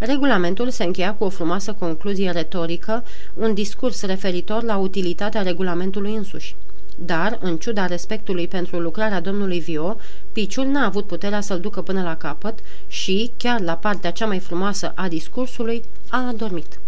Regulamentul 0.06 0.70
se 0.70 0.84
încheia 0.84 1.14
cu 1.14 1.24
o 1.24 1.30
frumoasă 1.30 1.76
concluzie 1.80 2.32
retorică, 2.32 3.04
un 3.34 3.54
discurs 3.54 4.02
referitor 4.02 4.64
la 4.64 4.78
utilitatea 4.78 5.42
regulamentului 5.42 6.16
însuși. 6.16 6.56
Dar, 6.96 7.38
în 7.42 7.58
ciuda 7.58 7.86
respectului 7.86 8.48
pentru 8.48 8.80
lucrarea 8.80 9.22
domnului 9.22 9.60
Vio, 9.60 9.98
Piciul 10.32 10.66
n-a 10.66 10.86
avut 10.86 11.06
puterea 11.06 11.42
să-l 11.42 11.60
ducă 11.60 11.82
până 11.82 12.04
la 12.04 12.18
capăt 12.18 12.60
și, 12.88 13.32
chiar 13.38 13.62
la 13.62 13.74
partea 13.74 14.12
cea 14.12 14.26
mai 14.26 14.40
frumoasă 14.40 14.92
a 14.96 15.08
discursului, 15.08 15.84
a 16.10 16.28
adormit. 16.28 16.80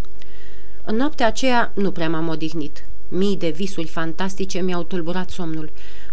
În 0.83 0.95
noaptea 0.95 1.27
aceea 1.27 1.71
nu 1.73 1.91
prea 1.91 2.09
m-am 2.09 2.27
odihnit. 2.27 2.85
Mii 3.07 3.37
de 3.37 3.49
visuri 3.49 3.87
fantastice 3.87 4.59
mi-au 4.59 4.83
tulburat 4.83 5.29
somnul. 5.29 5.69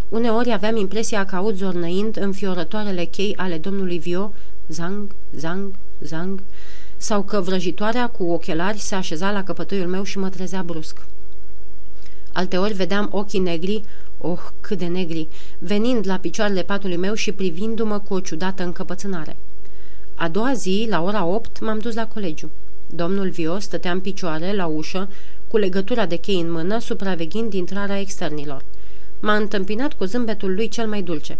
Uneori 0.08 0.52
aveam 0.52 0.76
impresia 0.76 1.24
că 1.24 1.36
aud 1.36 1.56
zornăind 1.56 2.16
înfiorătoarele 2.20 3.04
chei 3.04 3.34
ale 3.36 3.58
domnului 3.58 3.98
Vio, 3.98 4.32
zang, 4.68 5.14
zang, 5.32 5.70
zang, 6.00 6.42
sau 7.02 7.22
că 7.22 7.40
vrăjitoarea 7.40 8.06
cu 8.06 8.24
ochelari 8.24 8.78
se 8.78 8.94
așeza 8.94 9.30
la 9.30 9.44
căpătăiul 9.44 9.86
meu 9.86 10.02
și 10.02 10.18
mă 10.18 10.28
trezea 10.28 10.62
brusc. 10.62 11.06
Alteori 12.32 12.72
vedeam 12.72 13.08
ochii 13.12 13.38
negri, 13.38 13.82
oh, 14.18 14.38
cât 14.60 14.78
de 14.78 14.86
negri, 14.86 15.28
venind 15.58 16.06
la 16.06 16.16
picioarele 16.16 16.62
patului 16.62 16.96
meu 16.96 17.14
și 17.14 17.32
privindu-mă 17.32 17.98
cu 17.98 18.14
o 18.14 18.20
ciudată 18.20 18.62
încăpățânare. 18.62 19.36
A 20.14 20.28
doua 20.28 20.54
zi, 20.54 20.86
la 20.90 21.02
ora 21.02 21.24
8, 21.24 21.60
m-am 21.60 21.78
dus 21.78 21.94
la 21.94 22.06
colegiu. 22.06 22.50
Domnul 22.94 23.28
Vio 23.28 23.58
stătea 23.58 23.92
în 23.92 24.00
picioare, 24.00 24.54
la 24.54 24.66
ușă, 24.66 25.08
cu 25.48 25.56
legătura 25.56 26.06
de 26.06 26.16
chei 26.16 26.40
în 26.40 26.50
mână, 26.50 26.78
supraveghind 26.78 27.52
intrarea 27.52 28.00
externilor. 28.00 28.64
M-a 29.20 29.34
întâmpinat 29.36 29.92
cu 29.92 30.04
zâmbetul 30.04 30.54
lui 30.54 30.68
cel 30.68 30.86
mai 30.86 31.02
dulce. 31.02 31.38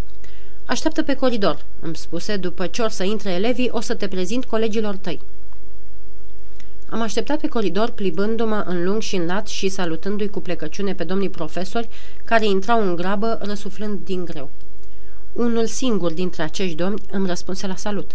Așteaptă 0.64 1.02
pe 1.02 1.14
coridor," 1.14 1.64
îmi 1.80 1.96
spuse, 1.96 2.36
după 2.36 2.66
ce 2.66 2.82
or 2.82 2.90
să 2.90 3.02
intre 3.02 3.30
elevii, 3.30 3.70
o 3.72 3.80
să 3.80 3.94
te 3.94 4.08
prezint 4.08 4.44
colegilor 4.44 4.96
tăi." 4.96 5.20
Am 6.92 7.00
așteptat 7.00 7.40
pe 7.40 7.48
coridor, 7.48 7.90
plibându-mă 7.90 8.64
în 8.66 8.84
lung 8.84 9.02
și 9.02 9.16
în 9.16 9.26
lat 9.26 9.48
și 9.48 9.68
salutându-i 9.68 10.28
cu 10.28 10.40
plecăciune 10.40 10.94
pe 10.94 11.04
domnii 11.04 11.28
profesori, 11.28 11.88
care 12.24 12.46
intrau 12.46 12.88
în 12.88 12.96
grabă, 12.96 13.38
răsuflând 13.42 13.98
din 14.04 14.24
greu. 14.24 14.50
Unul 15.32 15.66
singur 15.66 16.12
dintre 16.12 16.42
acești 16.42 16.76
domni 16.76 17.02
îmi 17.10 17.26
răspunse 17.26 17.66
la 17.66 17.76
salut. 17.76 18.10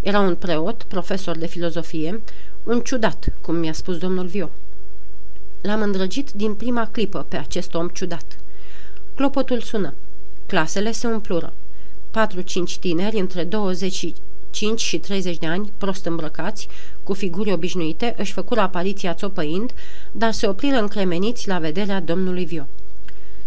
Era 0.00 0.20
un 0.20 0.34
preot, 0.34 0.82
profesor 0.82 1.36
de 1.36 1.46
filozofie, 1.46 2.22
un 2.64 2.80
ciudat, 2.80 3.32
cum 3.40 3.54
mi-a 3.54 3.72
spus 3.72 3.96
domnul 3.98 4.26
Vio. 4.26 4.50
L-am 5.60 5.82
îndrăgit 5.82 6.30
din 6.30 6.54
prima 6.54 6.88
clipă 6.90 7.26
pe 7.28 7.36
acest 7.36 7.74
om 7.74 7.88
ciudat. 7.88 8.38
Clopotul 9.14 9.60
sună. 9.60 9.94
Clasele 10.46 10.92
se 10.92 11.06
umplură. 11.06 11.52
Patru-cinci 12.10 12.78
tineri 12.78 13.18
între 13.18 13.44
25 14.52 14.80
și 14.80 14.98
30 14.98 15.38
de 15.38 15.46
ani, 15.46 15.72
prost 15.78 16.04
îmbrăcați, 16.04 16.68
cu 17.02 17.12
figuri 17.14 17.52
obișnuite, 17.52 18.14
își 18.18 18.32
făcură 18.32 18.60
apariția 18.60 19.14
țopăind, 19.14 19.72
dar 20.12 20.32
se 20.32 20.46
opriră 20.46 20.76
încremeniți 20.76 21.48
la 21.48 21.58
vederea 21.58 22.00
domnului 22.00 22.44
Vio. 22.44 22.66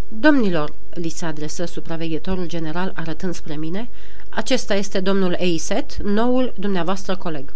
Domnilor, 0.08 0.74
li 0.90 1.10
se 1.10 1.26
adresă 1.26 1.66
supraveghetorul 1.66 2.48
general 2.48 2.92
arătând 2.96 3.34
spre 3.34 3.56
mine, 3.56 3.90
acesta 4.30 4.76
este 4.76 5.00
domnul 5.00 5.36
Eiset, 5.40 5.96
noul 5.96 6.54
dumneavoastră 6.58 7.16
coleg. 7.16 7.54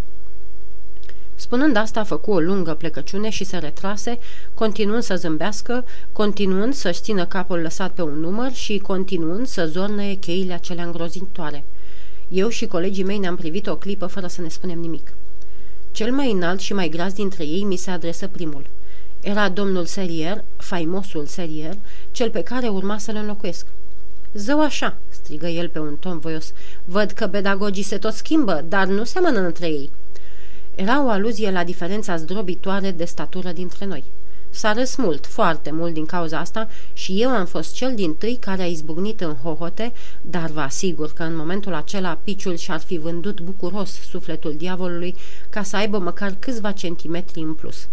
Spunând 1.35 1.75
asta, 1.75 2.03
făcu 2.03 2.31
o 2.31 2.39
lungă 2.39 2.73
plecăciune 2.73 3.29
și 3.29 3.43
se 3.43 3.57
retrase, 3.57 4.19
continuând 4.53 5.03
să 5.03 5.15
zâmbească, 5.15 5.85
continuând 6.11 6.73
să-și 6.73 7.01
țină 7.01 7.25
capul 7.25 7.59
lăsat 7.59 7.91
pe 7.91 8.01
un 8.01 8.19
număr 8.19 8.53
și 8.53 8.77
continuând 8.77 9.47
să 9.47 9.65
zornăie 9.65 10.13
cheile 10.13 10.53
acelea 10.53 10.85
îngrozitoare. 10.85 11.63
Eu 12.29 12.49
și 12.49 12.65
colegii 12.65 13.03
mei 13.03 13.17
ne-am 13.17 13.35
privit 13.35 13.67
o 13.67 13.75
clipă 13.75 14.05
fără 14.05 14.27
să 14.27 14.41
ne 14.41 14.47
spunem 14.47 14.79
nimic. 14.79 15.13
Cel 15.91 16.11
mai 16.11 16.31
înalt 16.31 16.59
și 16.59 16.73
mai 16.73 16.89
gras 16.89 17.13
dintre 17.13 17.43
ei 17.43 17.63
mi 17.63 17.75
se 17.75 17.91
adresă 17.91 18.27
primul. 18.27 18.65
Era 19.21 19.49
domnul 19.49 19.85
Serier, 19.85 20.43
faimosul 20.57 21.25
Serier, 21.25 21.77
cel 22.11 22.29
pe 22.29 22.43
care 22.43 22.67
urma 22.67 22.97
să-l 22.97 23.15
înlocuiesc. 23.15 23.65
Zău 24.33 24.61
așa!" 24.61 24.97
strigă 25.09 25.47
el 25.47 25.69
pe 25.69 25.79
un 25.79 25.95
ton 25.99 26.19
voios. 26.19 26.53
Văd 26.85 27.11
că 27.11 27.27
pedagogii 27.27 27.83
se 27.83 27.97
tot 27.97 28.13
schimbă, 28.13 28.65
dar 28.69 28.87
nu 28.87 29.03
seamănă 29.03 29.39
între 29.39 29.67
ei." 29.67 29.89
Era 30.75 31.03
o 31.03 31.09
aluzie 31.09 31.51
la 31.51 31.63
diferența 31.63 32.17
zdrobitoare 32.17 32.91
de 32.91 33.05
statură 33.05 33.51
dintre 33.51 33.85
noi. 33.85 34.03
S-a 34.49 34.73
râs 34.73 34.95
mult, 34.95 35.25
foarte 35.25 35.71
mult 35.71 35.93
din 35.93 36.05
cauza 36.05 36.39
asta 36.39 36.69
și 36.93 37.21
eu 37.21 37.29
am 37.29 37.45
fost 37.45 37.73
cel 37.73 37.95
din 37.95 38.13
tâi 38.13 38.37
care 38.39 38.61
a 38.61 38.65
izbucnit 38.65 39.21
în 39.21 39.35
hohote, 39.35 39.93
dar 40.21 40.49
vă 40.49 40.59
asigur 40.59 41.13
că 41.13 41.23
în 41.23 41.35
momentul 41.35 41.73
acela 41.73 42.17
piciul 42.23 42.55
și-ar 42.55 42.79
fi 42.79 42.97
vândut 42.97 43.41
bucuros 43.41 43.91
sufletul 44.09 44.55
diavolului 44.57 45.15
ca 45.49 45.63
să 45.63 45.75
aibă 45.75 45.99
măcar 45.99 46.35
câțiva 46.39 46.71
centimetri 46.71 47.39
în 47.39 47.53
plus. 47.53 47.87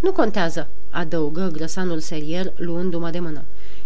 Nu 0.00 0.12
contează, 0.12 0.68
adăugă 0.90 1.50
grăsanul 1.52 2.00
serier 2.00 2.52
luându-mă 2.56 3.10
de 3.10 3.18
mână. 3.18 3.42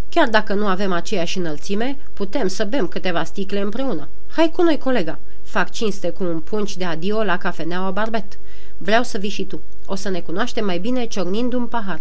Chiar 0.08 0.28
dacă 0.28 0.54
nu 0.54 0.66
avem 0.66 0.92
aceeași 0.92 1.38
înălțime, 1.38 1.98
putem 2.12 2.48
să 2.48 2.64
bem 2.64 2.86
câteva 2.86 3.24
sticle 3.24 3.60
împreună. 3.60 4.08
Hai 4.28 4.50
cu 4.50 4.62
noi, 4.62 4.78
colega! 4.78 5.18
Fac 5.42 5.70
cinste 5.70 6.10
cu 6.10 6.24
un 6.24 6.40
punci 6.40 6.76
de 6.76 6.84
adio 6.84 7.22
la 7.22 7.38
cafeneaua 7.38 7.90
Barbet. 7.90 8.38
Vreau 8.78 9.02
să 9.02 9.18
vii 9.18 9.28
și 9.30 9.44
tu. 9.44 9.60
O 9.86 9.94
să 9.94 10.08
ne 10.08 10.20
cunoaștem 10.20 10.64
mai 10.64 10.78
bine 10.78 11.06
ciornind 11.06 11.52
un 11.52 11.66
pahar. 11.66 12.00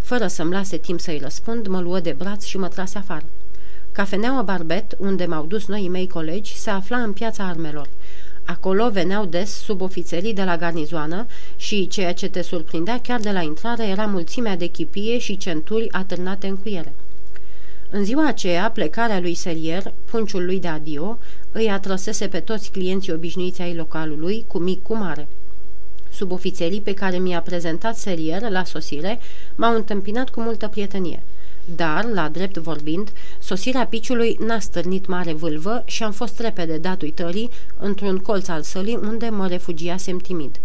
Fără 0.00 0.26
să-mi 0.26 0.52
lase 0.52 0.76
timp 0.76 1.00
să-i 1.00 1.18
răspund, 1.18 1.66
mă 1.66 1.80
luă 1.80 2.00
de 2.00 2.14
braț 2.18 2.44
și 2.44 2.58
mă 2.58 2.68
trase 2.68 2.98
afară. 2.98 3.24
Cafeneaua 3.92 4.42
Barbet, 4.42 4.96
unde 4.98 5.24
m-au 5.24 5.44
dus 5.46 5.66
noi 5.66 5.88
mei 5.88 6.08
colegi, 6.08 6.58
se 6.58 6.70
afla 6.70 6.96
în 6.96 7.12
piața 7.12 7.44
armelor. 7.44 7.88
Acolo 8.44 8.90
veneau 8.90 9.24
des 9.24 9.50
subofițerii 9.50 10.34
de 10.34 10.44
la 10.44 10.56
garnizoană 10.56 11.26
și, 11.56 11.86
ceea 11.86 12.14
ce 12.14 12.28
te 12.28 12.42
surprindea 12.42 13.00
chiar 13.00 13.20
de 13.20 13.30
la 13.30 13.40
intrare, 13.40 13.86
era 13.86 14.04
mulțimea 14.06 14.56
de 14.56 14.66
chipie 14.66 15.18
și 15.18 15.36
centuri 15.36 15.92
atârnate 15.92 16.46
în 16.46 16.56
cuiere. 16.56 16.94
În 17.90 18.04
ziua 18.04 18.26
aceea, 18.26 18.70
plecarea 18.70 19.20
lui 19.20 19.34
Serier, 19.34 19.92
punciul 20.10 20.44
lui 20.44 20.60
de 20.60 20.68
adio, 20.68 21.18
îi 21.52 21.70
atrăsese 21.70 22.28
pe 22.28 22.40
toți 22.40 22.70
clienții 22.70 23.12
obișnuiți 23.12 23.62
ai 23.62 23.74
localului, 23.74 24.44
cu 24.46 24.58
mic 24.58 24.82
cu 24.82 24.96
mare. 24.96 25.28
Subofițerii 26.14 26.80
pe 26.80 26.94
care 26.94 27.18
mi-a 27.18 27.40
prezentat 27.40 27.96
Serier 27.96 28.50
la 28.50 28.64
sosire 28.64 29.20
m-au 29.54 29.74
întâmpinat 29.74 30.28
cu 30.28 30.40
multă 30.40 30.68
prietenie. 30.68 31.22
Dar, 31.76 32.04
la 32.04 32.28
drept 32.28 32.56
vorbind, 32.56 33.12
sosirea 33.38 33.86
piciului 33.86 34.36
n-a 34.40 34.58
stârnit 34.58 35.06
mare 35.06 35.32
vâlvă 35.32 35.82
și 35.86 36.02
am 36.02 36.12
fost 36.12 36.40
repede 36.40 36.76
dat 36.76 37.02
uitării 37.02 37.50
într-un 37.78 38.18
colț 38.18 38.48
al 38.48 38.62
sălii 38.62 38.98
unde 39.02 39.28
mă 39.28 39.46
refugiasem 39.46 40.18
timid. 40.18 40.60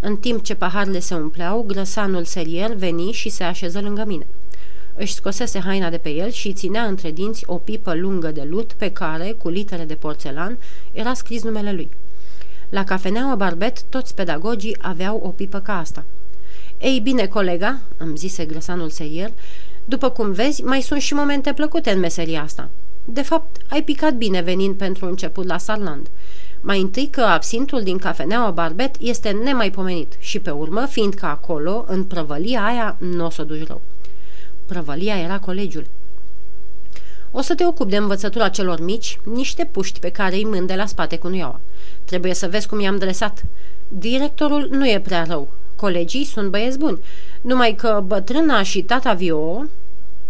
În 0.00 0.16
timp 0.16 0.42
ce 0.42 0.54
paharele 0.54 0.98
se 0.98 1.14
umpleau, 1.14 1.64
grăsanul 1.66 2.24
serier 2.24 2.72
veni 2.72 3.12
și 3.12 3.28
se 3.28 3.44
așeză 3.44 3.80
lângă 3.80 4.04
mine. 4.06 4.26
Își 4.94 5.14
scosese 5.14 5.58
haina 5.58 5.90
de 5.90 5.98
pe 5.98 6.08
el 6.08 6.30
și 6.30 6.52
ținea 6.52 6.84
între 6.84 7.10
dinți 7.10 7.42
o 7.46 7.54
pipă 7.54 7.94
lungă 7.94 8.30
de 8.30 8.42
lut 8.48 8.72
pe 8.72 8.92
care, 8.92 9.34
cu 9.38 9.48
litere 9.48 9.84
de 9.84 9.94
porțelan, 9.94 10.58
era 10.92 11.14
scris 11.14 11.42
numele 11.42 11.72
lui. 11.72 11.88
La 12.68 12.84
cafeneaua 12.84 13.34
Barbet, 13.34 13.82
toți 13.82 14.14
pedagogii 14.14 14.76
aveau 14.80 15.20
o 15.24 15.28
pipă 15.28 15.58
ca 15.60 15.78
asta. 15.78 16.04
Ei 16.78 17.00
bine, 17.00 17.26
colega," 17.26 17.78
îmi 17.96 18.16
zise 18.16 18.44
grăsanul 18.44 18.90
serier, 18.90 19.30
după 19.84 20.10
cum 20.10 20.32
vezi, 20.32 20.62
mai 20.62 20.80
sunt 20.80 21.00
și 21.00 21.14
momente 21.14 21.52
plăcute 21.52 21.90
în 21.90 21.98
meseria 21.98 22.42
asta. 22.42 22.68
De 23.04 23.22
fapt, 23.22 23.56
ai 23.68 23.82
picat 23.82 24.14
bine 24.14 24.40
venind 24.40 24.74
pentru 24.74 25.06
început 25.06 25.46
la 25.46 25.58
Sarland. 25.58 26.08
Mai 26.60 26.80
întâi 26.80 27.06
că 27.06 27.20
absintul 27.20 27.82
din 27.82 27.98
cafeneaua 27.98 28.50
Barbet 28.50 28.94
este 29.00 29.30
nemaipomenit 29.30 30.16
și 30.18 30.38
pe 30.38 30.50
urmă, 30.50 30.86
fiindcă 30.86 31.26
acolo, 31.26 31.84
în 31.88 32.04
prăvălia 32.04 32.64
aia, 32.64 32.96
nu 32.98 33.24
o 33.24 33.30
să 33.30 33.42
duci 33.42 33.66
rău. 33.66 33.80
Prăvălia 34.66 35.18
era 35.18 35.38
colegiul. 35.38 35.86
O 37.30 37.40
să 37.40 37.54
te 37.54 37.66
ocupi 37.66 37.90
de 37.90 37.96
învățătura 37.96 38.48
celor 38.48 38.80
mici, 38.80 39.20
niște 39.24 39.64
puști 39.64 40.00
pe 40.00 40.10
care 40.10 40.34
îi 40.34 40.44
mânde 40.44 40.74
la 40.74 40.86
spate 40.86 41.16
cu 41.16 41.28
nuiaua. 41.28 41.60
Trebuie 42.04 42.34
să 42.34 42.48
vezi 42.48 42.68
cum 42.68 42.80
i-am 42.80 42.98
dresat. 42.98 43.44
Directorul 43.88 44.68
nu 44.70 44.88
e 44.88 45.00
prea 45.00 45.24
rău. 45.24 45.48
Colegii 45.76 46.24
sunt 46.24 46.50
băieți 46.50 46.78
buni. 46.78 46.98
Numai 47.40 47.74
că 47.74 48.02
bătrâna 48.06 48.62
și 48.62 48.82
tata 48.82 49.12
Vio... 49.12 49.64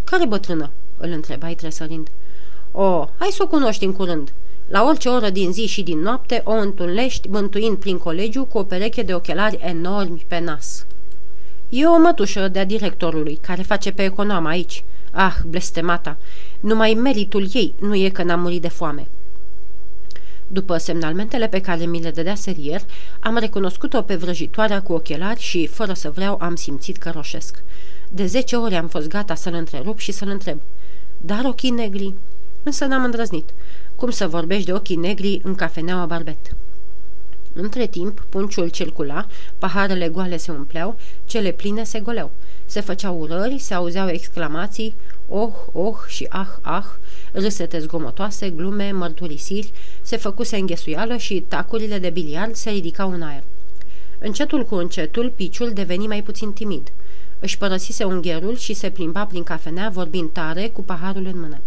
Care 0.05 0.27
bătrână? 0.27 0.71
Îl 0.97 1.11
întrebai 1.11 1.55
tresărind. 1.55 2.09
O, 2.73 3.09
hai 3.19 3.29
să 3.31 3.43
o 3.43 3.47
cunoști 3.47 3.85
în 3.85 3.93
curând. 3.93 4.33
La 4.69 4.85
orice 4.85 5.09
oră 5.09 5.31
din 5.31 5.53
zi 5.53 5.67
și 5.67 5.83
din 5.83 5.99
noapte 5.99 6.41
o 6.45 6.53
întâlnești 6.53 7.29
bântuind 7.29 7.77
prin 7.77 7.99
colegiu 7.99 8.45
cu 8.45 8.59
o 8.59 8.63
pereche 8.63 9.03
de 9.03 9.15
ochelari 9.15 9.59
enormi 9.61 10.25
pe 10.29 10.39
nas. 10.39 10.87
E 11.69 11.87
o 11.87 11.99
mătușă 11.99 12.49
de-a 12.49 12.65
directorului, 12.65 13.39
care 13.43 13.63
face 13.63 13.93
pe 13.93 14.05
econom 14.05 14.47
aici. 14.47 14.85
Ah, 15.11 15.35
blestemata! 15.47 16.17
Numai 16.61 16.95
meritul 16.95 17.49
ei 17.53 17.75
nu 17.79 17.95
e 17.95 18.09
că 18.09 18.23
n-am 18.23 18.41
murit 18.41 18.63
de 18.63 18.69
foame. 18.69 19.07
După 20.47 20.77
semnalmentele 20.77 21.49
pe 21.49 21.61
care 21.61 21.85
mi 21.85 22.01
le 22.01 22.11
dădea 22.11 22.35
serier, 22.35 22.81
am 23.21 23.37
recunoscut-o 23.37 24.03
pe 24.03 24.17
vrăjitoarea 24.17 24.83
cu 24.83 24.93
ochelari 24.93 25.41
și, 25.41 25.67
fără 25.67 25.93
să 25.93 26.11
vreau, 26.11 26.39
am 26.41 26.55
simțit 26.55 26.97
că 26.97 27.11
roșesc. 27.11 27.63
De 28.09 28.27
zece 28.27 28.57
ori 28.57 28.75
am 28.75 28.89
fost 28.89 29.09
gata 29.09 29.35
să-l 29.35 29.55
întrerup 29.55 29.99
și 29.99 30.13
să-l 30.13 30.29
întreb. 30.29 30.59
Dar 31.17 31.45
ochii 31.45 31.71
negri? 31.71 32.15
Însă 32.63 32.85
n-am 32.85 33.05
îndrăznit. 33.05 33.49
Cum 33.95 34.11
să 34.11 34.29
vorbești 34.29 34.65
de 34.65 34.73
ochii 34.73 34.97
negri 34.97 35.41
în 35.43 35.55
cafeneaua 35.55 36.07
barbet? 36.07 36.55
Între 37.53 37.87
timp, 37.87 38.27
punciul 38.29 38.69
circula, 38.69 39.27
paharele 39.59 40.09
goale 40.09 40.37
se 40.37 40.51
umpleau, 40.51 40.99
cele 41.25 41.51
pline 41.51 41.85
se 41.85 42.01
goleau. 42.01 42.31
Se 42.67 42.81
făceau 42.81 43.19
urări, 43.21 43.59
se 43.59 43.75
auzeau 43.75 44.09
exclamații, 44.09 44.95
oh, 45.29 45.53
oh 45.73 45.97
și 46.07 46.27
ah, 46.29 46.49
ah, 46.61 46.85
râsete 47.33 47.79
zgomotoase, 47.79 48.51
glume, 48.51 48.91
mărturisiri, 48.93 49.73
se 50.03 50.17
făcuse 50.17 50.57
înghesuială 50.57 51.17
și 51.17 51.45
tacurile 51.49 51.99
de 51.99 52.11
biliard 52.11 52.55
se 52.55 52.71
ridicau 52.71 53.13
în 53.13 53.23
aer. 53.23 53.43
Încetul 54.19 54.65
cu 54.65 54.75
încetul, 54.75 55.33
piciul 55.37 55.73
deveni 55.73 56.07
mai 56.07 56.23
puțin 56.23 56.53
timid. 56.53 56.93
Își 57.39 57.59
părăsise 57.59 58.05
ungherul 58.05 58.57
și 58.57 58.75
se 58.75 58.91
plimba 58.91 59.25
prin 59.25 59.43
cafenea, 59.43 59.89
vorbind 59.89 60.31
tare, 60.33 60.69
cu 60.69 60.83
paharul 60.83 61.27
în 61.27 61.41
mână. 61.41 61.61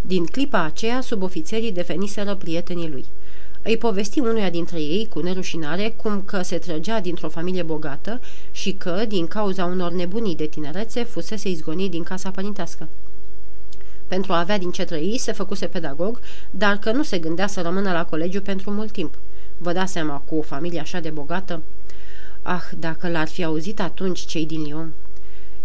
Din 0.00 0.24
clipa 0.24 0.62
aceea, 0.62 1.00
subofițerii 1.00 1.72
deveniseră 1.72 2.34
prietenii 2.34 2.90
lui. 2.90 3.04
Îi 3.64 3.76
povesti 3.76 4.20
unuia 4.20 4.50
dintre 4.50 4.80
ei, 4.80 5.06
cu 5.10 5.20
nerușinare, 5.20 5.94
cum 5.96 6.22
că 6.22 6.42
se 6.42 6.58
trăgea 6.58 7.00
dintr-o 7.00 7.28
familie 7.28 7.62
bogată 7.62 8.20
și 8.52 8.72
că, 8.72 9.04
din 9.08 9.26
cauza 9.26 9.64
unor 9.64 9.92
nebunii 9.92 10.36
de 10.36 10.46
tinerețe, 10.46 11.04
fusese 11.04 11.48
izgonit 11.48 11.90
din 11.90 12.02
casa 12.02 12.30
părintească. 12.30 12.88
Pentru 14.06 14.32
a 14.32 14.38
avea 14.38 14.58
din 14.58 14.70
ce 14.70 14.84
trăi, 14.84 15.18
se 15.18 15.32
făcuse 15.32 15.66
pedagog, 15.66 16.20
dar 16.50 16.76
că 16.76 16.92
nu 16.92 17.02
se 17.02 17.18
gândea 17.18 17.46
să 17.46 17.60
rămână 17.60 17.92
la 17.92 18.04
colegiu 18.04 18.40
pentru 18.40 18.70
mult 18.70 18.90
timp. 18.90 19.14
Vă 19.58 19.72
dați 19.72 19.92
seama, 19.92 20.22
cu 20.24 20.34
o 20.34 20.42
familie 20.42 20.80
așa 20.80 21.00
de 21.00 21.10
bogată? 21.10 21.62
Ah, 22.42 22.62
dacă 22.78 23.08
l-ar 23.08 23.28
fi 23.28 23.44
auzit 23.44 23.80
atunci 23.80 24.20
cei 24.20 24.46
din 24.46 24.62
Lyon! 24.62 24.92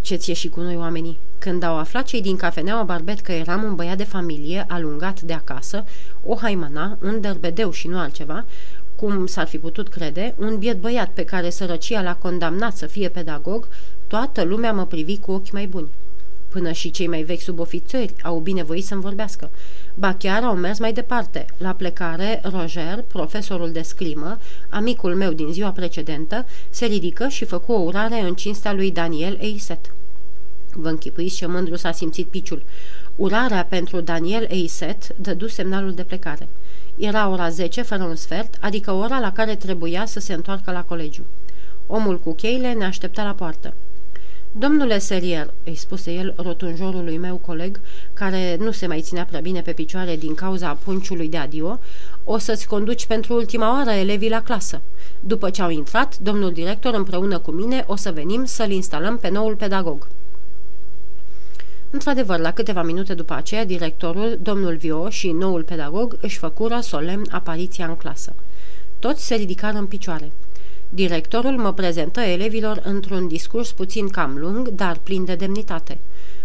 Ce 0.01 0.15
ți 0.15 0.31
și 0.31 0.49
cu 0.49 0.59
noi 0.59 0.75
oamenii? 0.75 1.17
Când 1.47 1.63
au 1.63 1.77
aflat 1.77 2.05
cei 2.05 2.21
din 2.21 2.35
cafeneaua 2.35 2.83
Barbet 2.83 3.19
că 3.19 3.31
eram 3.31 3.63
un 3.63 3.75
băiat 3.75 3.97
de 3.97 4.03
familie 4.03 4.65
alungat 4.67 5.21
de 5.21 5.33
acasă, 5.33 5.85
o 6.23 6.35
haimana, 6.35 6.97
un 7.01 7.21
derbedeu 7.21 7.71
și 7.71 7.87
nu 7.87 7.99
altceva, 7.99 8.45
cum 8.95 9.25
s-ar 9.25 9.47
fi 9.47 9.57
putut 9.57 9.87
crede, 9.87 10.35
un 10.37 10.57
biet 10.57 10.79
băiat 10.79 11.09
pe 11.09 11.23
care 11.23 11.49
sărăcia 11.49 12.01
l-a 12.01 12.15
condamnat 12.15 12.77
să 12.77 12.85
fie 12.85 13.09
pedagog, 13.09 13.67
toată 14.07 14.43
lumea 14.43 14.73
mă 14.73 14.85
privi 14.85 15.17
cu 15.17 15.31
ochi 15.31 15.51
mai 15.51 15.67
buni. 15.67 15.87
Până 16.49 16.71
și 16.71 16.91
cei 16.91 17.07
mai 17.07 17.21
vechi 17.21 17.41
subofițeri 17.41 18.13
au 18.23 18.39
binevoit 18.39 18.85
să-mi 18.85 19.01
vorbească. 19.01 19.49
Ba 19.93 20.13
chiar 20.13 20.43
au 20.43 20.55
mers 20.55 20.79
mai 20.79 20.93
departe. 20.93 21.45
La 21.57 21.71
plecare, 21.71 22.41
Roger, 22.43 23.03
profesorul 23.07 23.71
de 23.71 23.81
sclimă, 23.81 24.39
amicul 24.69 25.15
meu 25.15 25.31
din 25.31 25.51
ziua 25.51 25.69
precedentă, 25.69 26.45
se 26.69 26.85
ridică 26.85 27.27
și 27.27 27.45
făcu 27.45 27.71
o 27.71 27.81
urare 27.81 28.21
în 28.21 28.33
cinstea 28.33 28.73
lui 28.73 28.91
Daniel 28.91 29.37
Eiset. 29.39 29.91
Vă 30.79 30.89
închipuiți 30.89 31.35
ce 31.35 31.45
mândru 31.45 31.75
s-a 31.75 31.91
simțit 31.91 32.27
piciul. 32.27 32.63
Urarea 33.15 33.65
pentru 33.65 33.99
Daniel 34.01 34.45
Eiset 34.49 35.15
dădu 35.15 35.47
semnalul 35.47 35.93
de 35.93 36.03
plecare. 36.03 36.47
Era 36.97 37.29
ora 37.29 37.49
10 37.49 37.81
fără 37.81 38.03
un 38.03 38.15
sfert, 38.15 38.57
adică 38.59 38.91
ora 38.91 39.19
la 39.19 39.31
care 39.31 39.55
trebuia 39.55 40.05
să 40.05 40.19
se 40.19 40.33
întoarcă 40.33 40.71
la 40.71 40.83
colegiu. 40.83 41.25
Omul 41.87 42.19
cu 42.19 42.33
cheile 42.33 42.73
ne 42.73 42.85
aștepta 42.85 43.23
la 43.23 43.33
poartă. 43.33 43.73
Domnule 44.51 44.99
Serier, 44.99 45.53
îi 45.63 45.75
spuse 45.75 46.13
el 46.13 46.33
rotunjorului 46.37 47.17
meu 47.17 47.35
coleg, 47.35 47.79
care 48.13 48.57
nu 48.59 48.71
se 48.71 48.87
mai 48.87 49.01
ținea 49.01 49.25
prea 49.25 49.39
bine 49.39 49.61
pe 49.61 49.71
picioare 49.71 50.15
din 50.15 50.33
cauza 50.33 50.77
punciului 50.83 51.29
de 51.29 51.37
adio, 51.37 51.79
o 52.23 52.37
să-ți 52.37 52.67
conduci 52.67 53.05
pentru 53.05 53.33
ultima 53.33 53.71
oară 53.71 53.89
elevii 53.89 54.29
la 54.29 54.41
clasă. 54.41 54.81
După 55.19 55.49
ce 55.49 55.61
au 55.61 55.69
intrat, 55.69 56.17
domnul 56.17 56.51
director 56.51 56.93
împreună 56.93 57.39
cu 57.39 57.51
mine 57.51 57.83
o 57.87 57.95
să 57.95 58.11
venim 58.11 58.45
să-l 58.45 58.71
instalăm 58.71 59.17
pe 59.17 59.29
noul 59.29 59.55
pedagog. 59.55 60.07
Într-adevăr, 61.89 62.39
la 62.39 62.51
câteva 62.51 62.83
minute 62.83 63.13
după 63.13 63.33
aceea, 63.33 63.65
directorul, 63.65 64.39
domnul 64.41 64.75
Vio 64.75 65.09
și 65.09 65.31
noul 65.31 65.63
pedagog 65.63 66.17
își 66.21 66.37
făcură 66.37 66.79
solemn 66.81 67.27
apariția 67.31 67.85
în 67.87 67.95
clasă. 67.95 68.33
Toți 68.99 69.25
se 69.25 69.35
ridicară 69.35 69.77
în 69.77 69.85
picioare. 69.85 70.31
Directorul 70.89 71.57
mă 71.57 71.73
prezentă 71.73 72.19
elevilor 72.19 72.81
într-un 72.83 73.27
discurs 73.27 73.71
puțin 73.71 74.07
cam 74.07 74.37
lung, 74.37 74.67
dar 74.67 74.99
plin 75.03 75.25
de 75.25 75.35
demnitate. 75.35 75.99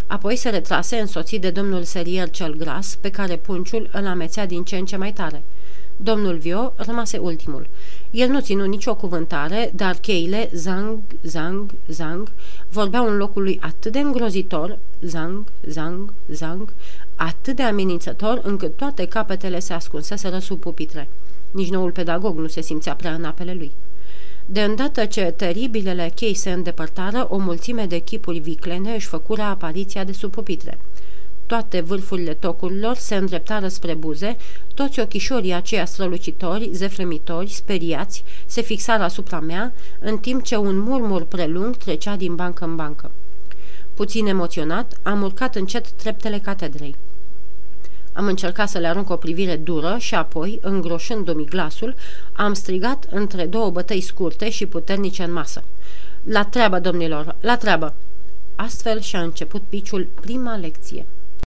Apoi 0.07 0.37
se 0.37 0.49
retrase 0.49 0.97
însoțit 0.97 1.41
de 1.41 1.51
domnul 1.51 1.83
serier 1.83 2.31
cel 2.31 2.55
gras, 2.55 2.99
pe 3.01 3.11
care 3.11 3.37
punciul 3.37 3.89
îl 3.93 4.07
amețea 4.07 4.47
din 4.47 4.65
ce 4.65 4.77
în 4.77 4.85
ce 4.85 4.97
mai 4.97 5.13
tare. 5.13 5.43
Domnul 5.97 6.37
Vio 6.37 6.73
rămase 6.77 7.19
ultimul. 7.19 7.67
El 8.13 8.29
nu 8.29 8.41
ținu 8.41 8.65
nicio 8.65 8.95
cuvântare, 8.95 9.71
dar 9.75 9.95
cheile, 9.95 10.51
zang, 10.55 10.99
zang, 11.23 11.75
zang, 11.89 12.33
vorbeau 12.69 13.09
în 13.09 13.17
locul 13.17 13.43
lui 13.43 13.59
atât 13.63 13.93
de 13.93 13.99
îngrozitor, 13.99 14.79
zang, 15.01 15.45
zang, 15.69 16.13
zang, 16.29 16.73
atât 17.17 17.57
de 17.57 17.63
amenințător, 17.63 18.41
încât 18.43 18.77
toate 18.77 19.07
capetele 19.07 19.59
se 19.59 19.73
ascunseseră 19.73 20.39
sub 20.39 20.61
pupitre. 20.61 21.09
Nici 21.51 21.71
noul 21.71 21.91
pedagog 21.91 22.39
nu 22.39 22.47
se 22.47 22.61
simțea 22.61 22.95
prea 22.95 23.15
în 23.15 23.25
apele 23.25 23.55
lui. 23.55 23.71
De 24.47 24.63
îndată 24.63 25.05
ce 25.05 25.23
teribilele 25.23 26.13
chei 26.15 26.35
se 26.35 26.53
îndepărtară, 26.53 27.27
o 27.31 27.37
mulțime 27.37 27.87
de 27.87 27.99
chipuri 27.99 28.39
viclene 28.39 28.95
își 28.95 29.07
făcură 29.07 29.43
apariția 29.43 30.05
de 30.05 30.13
sub 30.13 30.31
pupitre. 30.31 30.79
Toate 31.53 31.81
vârfurile 31.81 32.35
tocurilor 32.35 32.97
se 32.97 33.15
îndreptară 33.15 33.69
spre 33.69 33.95
buze, 33.95 34.37
toți 34.75 35.01
ochișorii 35.01 35.53
aceia 35.53 35.85
strălucitori, 35.85 36.71
zefremitori, 36.73 37.51
speriați, 37.51 38.25
se 38.47 38.61
fixară 38.61 39.03
asupra 39.03 39.41
mea, 39.41 39.73
în 39.99 40.19
timp 40.19 40.43
ce 40.43 40.57
un 40.57 40.79
murmur 40.79 41.25
prelung 41.25 41.77
trecea 41.77 42.17
din 42.17 42.35
bancă 42.35 42.65
în 42.65 42.77
bancă. 42.77 43.11
Puțin 43.95 44.27
emoționat, 44.27 44.99
am 45.03 45.23
urcat 45.23 45.55
încet 45.55 45.91
treptele 45.91 46.39
catedrei. 46.39 46.95
Am 48.13 48.27
încercat 48.27 48.69
să 48.69 48.79
le 48.79 48.87
arunc 48.87 49.11
o 49.11 49.17
privire 49.17 49.57
dură 49.57 49.97
și 49.99 50.15
apoi, 50.15 50.59
îngroșându-mi 50.63 51.47
glasul, 51.47 51.95
am 52.33 52.53
strigat 52.53 53.07
între 53.11 53.47
două 53.47 53.71
bătăi 53.71 54.01
scurte 54.01 54.51
și 54.51 54.67
puternice 54.67 55.23
în 55.23 55.33
masă. 55.33 55.65
La 56.23 56.45
treabă, 56.45 56.79
domnilor, 56.79 57.37
la 57.41 57.57
treabă! 57.57 57.95
Astfel 58.57 59.01
și-a 59.01 59.21
început 59.21 59.63
piciul 59.69 60.09
prima 60.21 60.57
lecție. 60.57 61.07